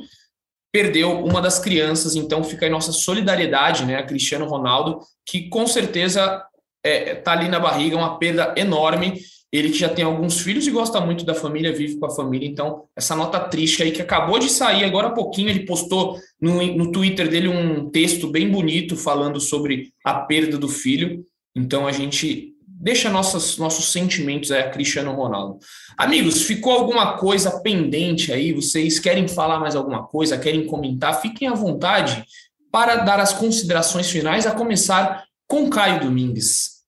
[0.72, 5.66] perdeu uma das crianças, então fica aí nossa solidariedade, né, a Cristiano Ronaldo, que com
[5.66, 6.42] certeza
[6.84, 9.20] é, tá ali na barriga, uma perda enorme.
[9.50, 12.46] Ele que já tem alguns filhos e gosta muito da família, vive com a família,
[12.46, 16.62] então essa nota triste aí que acabou de sair agora há pouquinho, ele postou no,
[16.76, 21.24] no Twitter dele um texto bem bonito falando sobre a perda do filho.
[21.56, 25.58] Então a gente deixa nossas, nossos sentimentos a Cristiano Ronaldo.
[25.96, 28.52] Amigos, ficou alguma coisa pendente aí?
[28.52, 30.38] Vocês querem falar mais alguma coisa?
[30.38, 31.20] Querem comentar?
[31.20, 32.24] Fiquem à vontade
[32.70, 36.84] para dar as considerações finais, a começar com Caio Domingues.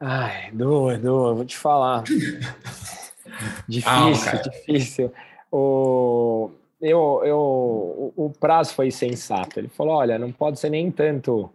[0.00, 2.02] Ai, Edu, eu vou te falar.
[3.68, 5.12] difícil, ah, difícil.
[5.50, 6.50] O,
[6.80, 9.60] eu, eu, o, o prazo foi sensato.
[9.60, 11.48] Ele falou: olha, não pode ser nem tanto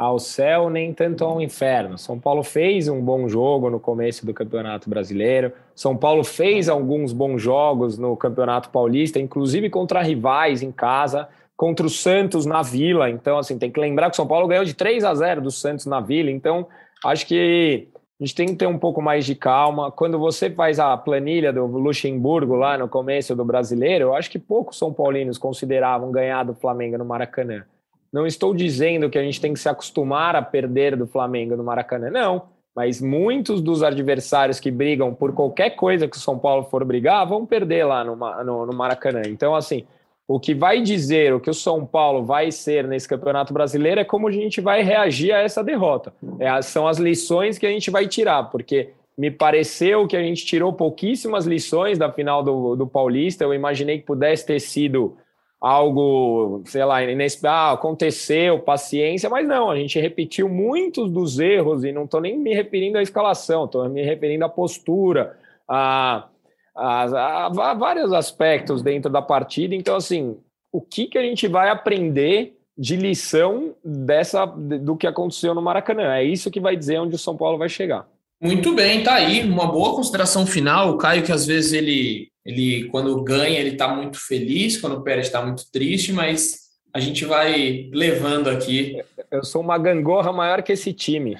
[0.00, 1.98] ao céu nem tanto ao inferno.
[1.98, 5.52] São Paulo fez um bom jogo no começo do Campeonato Brasileiro.
[5.74, 11.84] São Paulo fez alguns bons jogos no Campeonato Paulista, inclusive contra rivais em casa, contra
[11.84, 13.10] o Santos na Vila.
[13.10, 15.50] Então, assim, tem que lembrar que o São Paulo ganhou de 3 a 0 do
[15.50, 16.30] Santos na Vila.
[16.30, 16.66] Então,
[17.04, 19.92] acho que a gente tem que ter um pouco mais de calma.
[19.92, 24.38] Quando você faz a planilha do Luxemburgo lá no começo do Brasileiro, eu acho que
[24.38, 27.66] poucos São Paulinos consideravam ganhar do Flamengo no Maracanã.
[28.12, 31.64] Não estou dizendo que a gente tem que se acostumar a perder do Flamengo no
[31.64, 32.42] Maracanã, não.
[32.74, 37.26] Mas muitos dos adversários que brigam por qualquer coisa que o São Paulo for brigar
[37.26, 39.22] vão perder lá no, no, no Maracanã.
[39.26, 39.84] Então, assim,
[40.30, 44.04] O que vai dizer o que o São Paulo vai ser nesse Campeonato Brasileiro é
[44.04, 46.14] como a gente vai reagir a essa derrota.
[46.38, 50.46] É, são as lições que a gente vai tirar, porque me pareceu que a gente
[50.46, 53.42] tirou pouquíssimas lições da final do, do Paulista.
[53.42, 55.16] Eu imaginei que pudesse ter sido
[55.60, 61.84] algo, sei lá, inesperado, ah, aconteceu, paciência, mas não, a gente repetiu muitos dos erros
[61.84, 65.36] e não estou nem me referindo à escalação, estou me referindo à postura,
[65.68, 66.28] a
[66.74, 69.74] a, a, vários aspectos dentro da partida.
[69.74, 70.38] Então, assim,
[70.72, 76.14] o que, que a gente vai aprender de lição dessa do que aconteceu no Maracanã?
[76.14, 78.08] É isso que vai dizer onde o São Paulo vai chegar.
[78.40, 80.90] Muito bem, tá aí uma boa consideração final.
[80.90, 85.26] O Caio que às vezes ele ele quando ganha ele está muito feliz, quando perde
[85.26, 86.60] está muito triste, mas
[86.92, 88.96] a gente vai levando aqui.
[89.30, 91.36] Eu sou uma gangorra maior que esse time.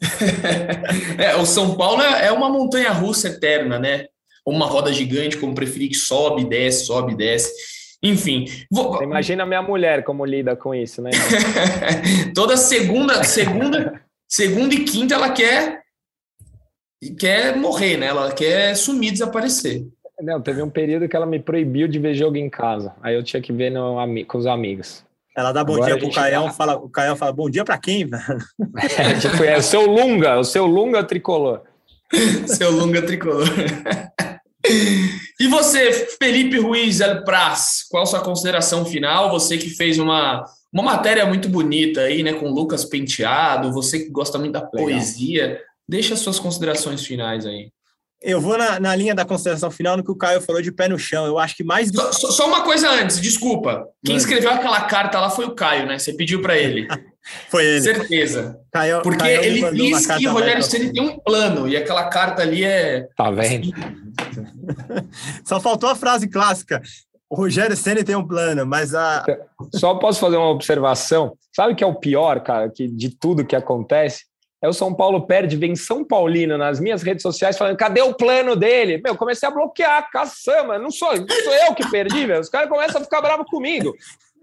[1.16, 4.06] é, o São Paulo é, é uma montanha russa eterna, né?
[4.46, 7.52] uma roda gigante, como preferir, que sobe, desce, sobe, desce.
[8.02, 8.46] Enfim.
[8.70, 9.02] Vou...
[9.02, 11.10] Imagina a minha mulher como lida com isso, né?
[12.34, 15.82] Toda segunda, segunda, segunda e quinta ela quer
[17.14, 18.06] quer morrer, né?
[18.06, 19.86] Ela quer sumir, desaparecer.
[20.20, 22.94] Não, teve um período que ela me proibiu de ver jogo em casa.
[23.02, 23.96] Aí eu tinha que ver no,
[24.26, 25.04] com os amigos.
[25.36, 26.52] Ela dá bom Agora dia pro Caião, tá...
[26.52, 28.08] fala, o Caião fala bom dia para quem?
[28.98, 31.60] É, tipo, é o seu Lunga, o seu Lunga tricolor.
[32.46, 33.46] seu Lunga tricolor.
[35.38, 39.30] E você, Felipe Ruiz El Praz, qual a sua consideração final?
[39.30, 44.10] Você que fez uma, uma matéria muito bonita aí, né, com Lucas Penteado, você que
[44.10, 47.70] gosta muito da poesia, deixa as suas considerações finais aí.
[48.22, 50.88] Eu vou na, na, linha da consideração final no que o Caio falou de pé
[50.88, 51.26] no chão.
[51.26, 52.00] Eu acho que mais do...
[52.14, 53.86] só, só, uma coisa antes, desculpa.
[54.04, 54.18] Quem Mano.
[54.18, 55.98] escreveu aquela carta lá foi o Caio, né?
[55.98, 56.88] Você pediu para ele.
[57.50, 57.82] foi ele.
[57.82, 58.58] Certeza.
[58.72, 62.42] Caio, Porque Caio ele diz que o Rogério Ceni tem um plano e aquela carta
[62.42, 63.06] ali é.
[63.16, 63.70] Tá vendo?
[65.44, 66.80] Só faltou a frase clássica.
[67.28, 69.24] O Rogério Ceni tem um plano, mas a.
[69.74, 71.36] Só posso fazer uma observação.
[71.54, 74.24] Sabe o que é o pior, cara, que de tudo que acontece?
[74.66, 78.12] É o São Paulo perde, vem São Paulino nas minhas redes sociais falando: cadê o
[78.12, 79.00] plano dele?
[79.02, 80.76] Meu, comecei a bloquear, caçamba.
[80.76, 82.40] Não sou, não sou eu que perdi, velho.
[82.40, 83.94] Os caras começam a ficar bravos comigo.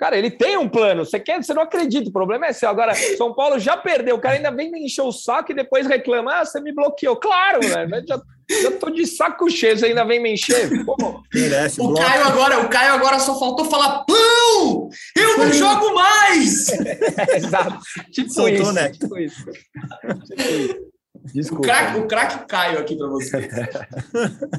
[0.03, 1.05] Cara, ele tem um plano.
[1.05, 2.09] Você quer, você não acredita.
[2.09, 2.67] O problema é seu.
[2.67, 4.17] Agora, São Paulo já perdeu.
[4.17, 7.15] O cara ainda vem me encher o saco e depois reclama: ah, você me bloqueou.
[7.15, 8.03] Claro, velho.
[8.05, 8.21] Já,
[8.63, 9.77] já tô de saco cheio.
[9.77, 10.69] Você ainda vem me encher.
[11.33, 14.89] Merece, o Caio agora, o Caio agora só faltou falar: pão!
[15.15, 16.67] Eu não jogo mais!
[16.67, 17.79] É, exato.
[18.11, 18.89] Tipo Soltou, isso, né?
[18.89, 19.45] Tipo isso.
[19.45, 20.75] Tipo isso.
[21.33, 21.97] Desculpa.
[21.97, 23.49] O craque Caio aqui para você.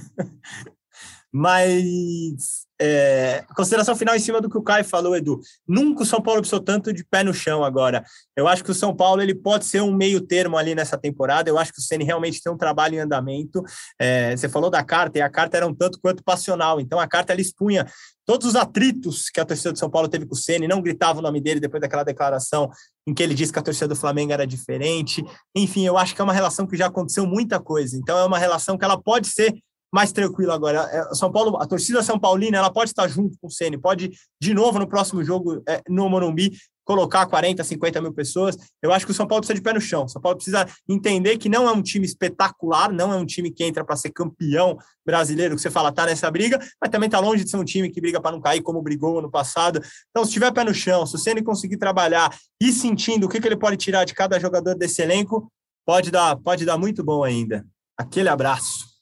[1.30, 5.41] Mas é, consideração final em cima do que o Caio falou, Edu.
[5.66, 8.05] Nunca o São Paulo precisou tanto de pé no chão agora.
[8.37, 11.49] Eu acho que o São Paulo ele pode ser um meio termo ali nessa temporada.
[11.49, 13.62] Eu acho que o Ceni realmente tem um trabalho em andamento.
[13.99, 16.81] É, você falou da carta, e a carta era um tanto quanto passional.
[16.81, 17.87] Então a carta ela expunha
[18.27, 21.18] todos os atritos que a torcida do São Paulo teve com o Ceni, não gritava
[21.18, 22.70] o nome dele depois daquela declaração
[23.07, 25.22] em que ele disse que a torcida do Flamengo era diferente.
[25.55, 27.97] Enfim, eu acho que é uma relação que já aconteceu muita coisa.
[27.97, 29.55] Então é uma relação que ela pode ser
[29.95, 30.80] mais tranquilo agora.
[30.90, 34.11] É, São Paulo, a torcida São Paulina, ela pode estar junto com o Ceni, pode
[34.42, 38.59] de novo no próximo jogo é, no Morumbi colocar 40, 50 mil pessoas.
[38.82, 40.05] Eu acho que o São Paulo precisa de pé no chão.
[40.05, 43.53] O São Paulo precisa entender que não é um time espetacular, não é um time
[43.53, 44.76] que entra para ser campeão
[45.07, 47.88] brasileiro, que você fala, tá nessa briga, mas também tá longe de ser um time
[47.88, 49.80] que briga para não cair, como brigou ano passado.
[50.11, 53.40] Então, se tiver pé no chão, se o Ceni conseguir trabalhar e sentindo o que,
[53.40, 55.51] que ele pode tirar de cada jogador desse elenco,
[55.86, 57.64] pode dar, pode dar muito bom ainda.
[57.97, 58.93] Aquele abraço.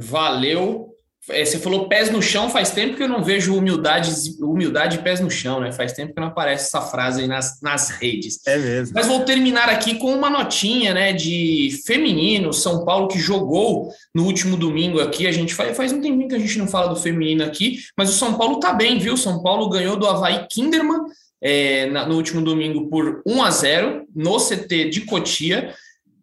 [0.00, 0.90] Valeu.
[1.28, 5.02] É, você falou pés no chão, faz tempo que eu não vejo humildade, humildade e
[5.02, 5.70] pés no chão, né?
[5.70, 8.40] Faz tempo que não aparece essa frase aí nas, nas redes.
[8.46, 8.94] É mesmo.
[8.94, 14.24] Mas vou terminar aqui com uma notinha, né, de feminino, São Paulo que jogou no
[14.24, 15.26] último domingo aqui.
[15.26, 18.08] A gente faz, faz um tempinho que a gente não fala do feminino aqui, mas
[18.08, 19.14] o São Paulo tá bem, viu?
[19.16, 21.00] São Paulo ganhou do Havaí Kinderman
[21.42, 25.74] é, na, no último domingo por 1 a 0 no CT de Cotia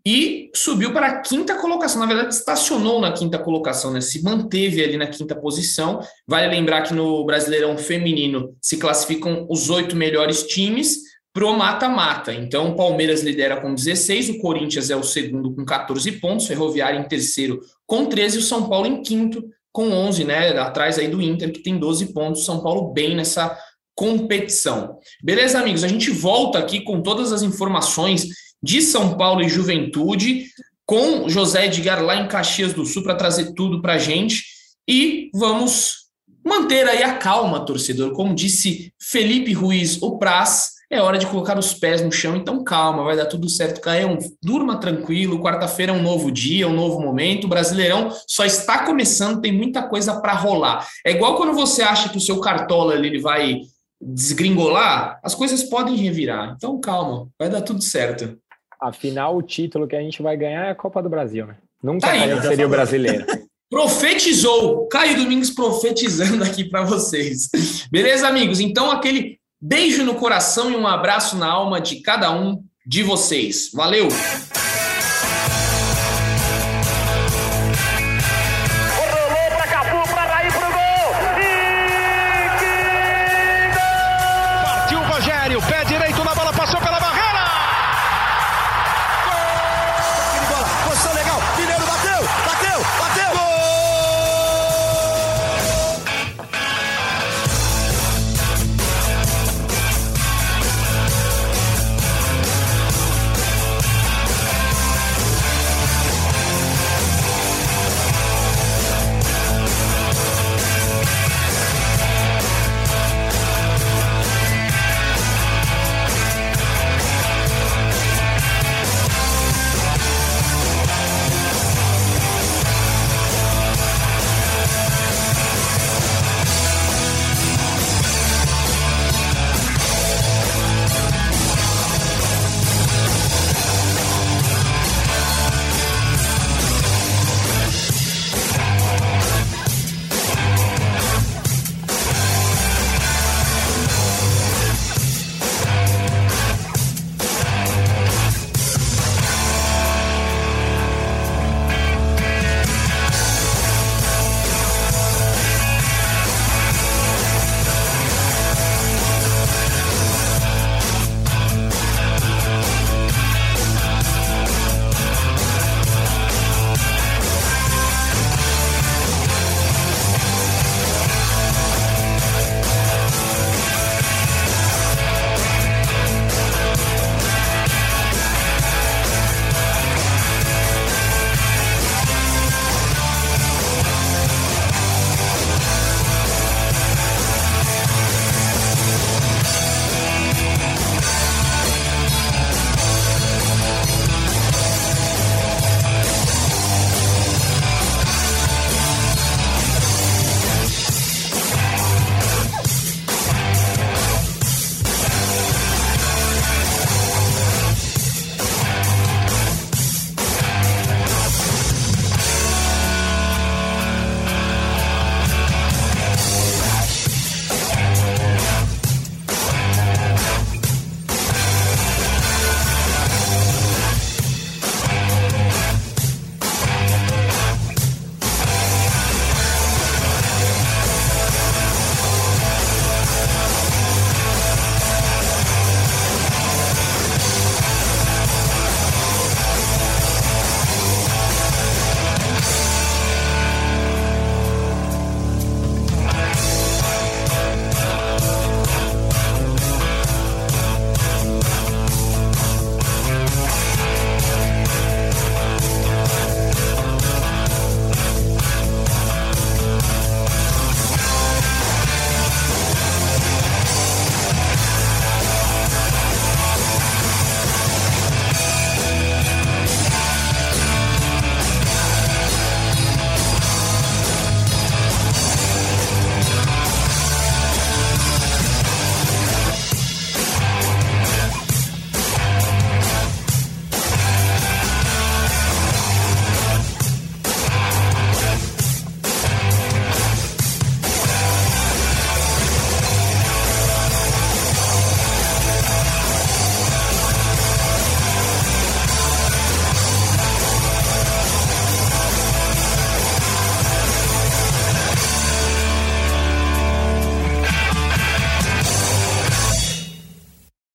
[0.10, 2.00] e subiu para a quinta colocação.
[2.00, 4.00] Na verdade, estacionou na quinta colocação, né?
[4.00, 6.00] se manteve ali na quinta posição.
[6.26, 11.00] Vale lembrar que no Brasileirão Feminino se classificam os oito melhores times
[11.34, 12.34] para o mata-mata.
[12.34, 17.02] Então, o Palmeiras lidera com 16, o Corinthians é o segundo com 14 pontos, Ferroviário
[17.02, 19.44] em terceiro com 13 e o São Paulo em quinto
[19.74, 20.58] com 11, né?
[20.58, 22.46] Atrás aí do Inter, que tem 12 pontos.
[22.46, 23.58] São Paulo bem nessa
[23.94, 25.00] competição.
[25.22, 25.84] Beleza, amigos?
[25.84, 30.48] A gente volta aqui com todas as informações de São Paulo e Juventude,
[30.86, 34.44] com José Edgar lá em Caxias do Sul para trazer tudo para a gente.
[34.88, 36.08] E vamos
[36.46, 38.14] manter aí a calma, torcedor.
[38.14, 42.64] Como disse Felipe Ruiz, o Praz, é hora de colocar os pés no chão, então
[42.64, 44.18] calma, vai dar tudo certo, Caio.
[44.42, 47.44] Durma tranquilo, quarta-feira é um novo dia, um novo momento.
[47.44, 50.88] O Brasileirão só está começando, tem muita coisa para rolar.
[51.06, 53.60] É igual quando você acha que o seu cartola ele vai
[54.02, 56.54] desgringolar, as coisas podem revirar.
[56.56, 58.38] Então calma, vai dar tudo certo.
[58.80, 61.56] Afinal, o título que a gente vai ganhar é a Copa do Brasil, né?
[61.82, 63.26] Nunca tá aí, seria o brasileiro.
[63.70, 67.50] Profetizou, Caio Domingos profetizando aqui para vocês.
[67.92, 68.62] Beleza, amigos?
[68.62, 73.70] Então, aquele beijo no coração e um abraço na alma de cada um de vocês.
[73.74, 74.08] Valeu!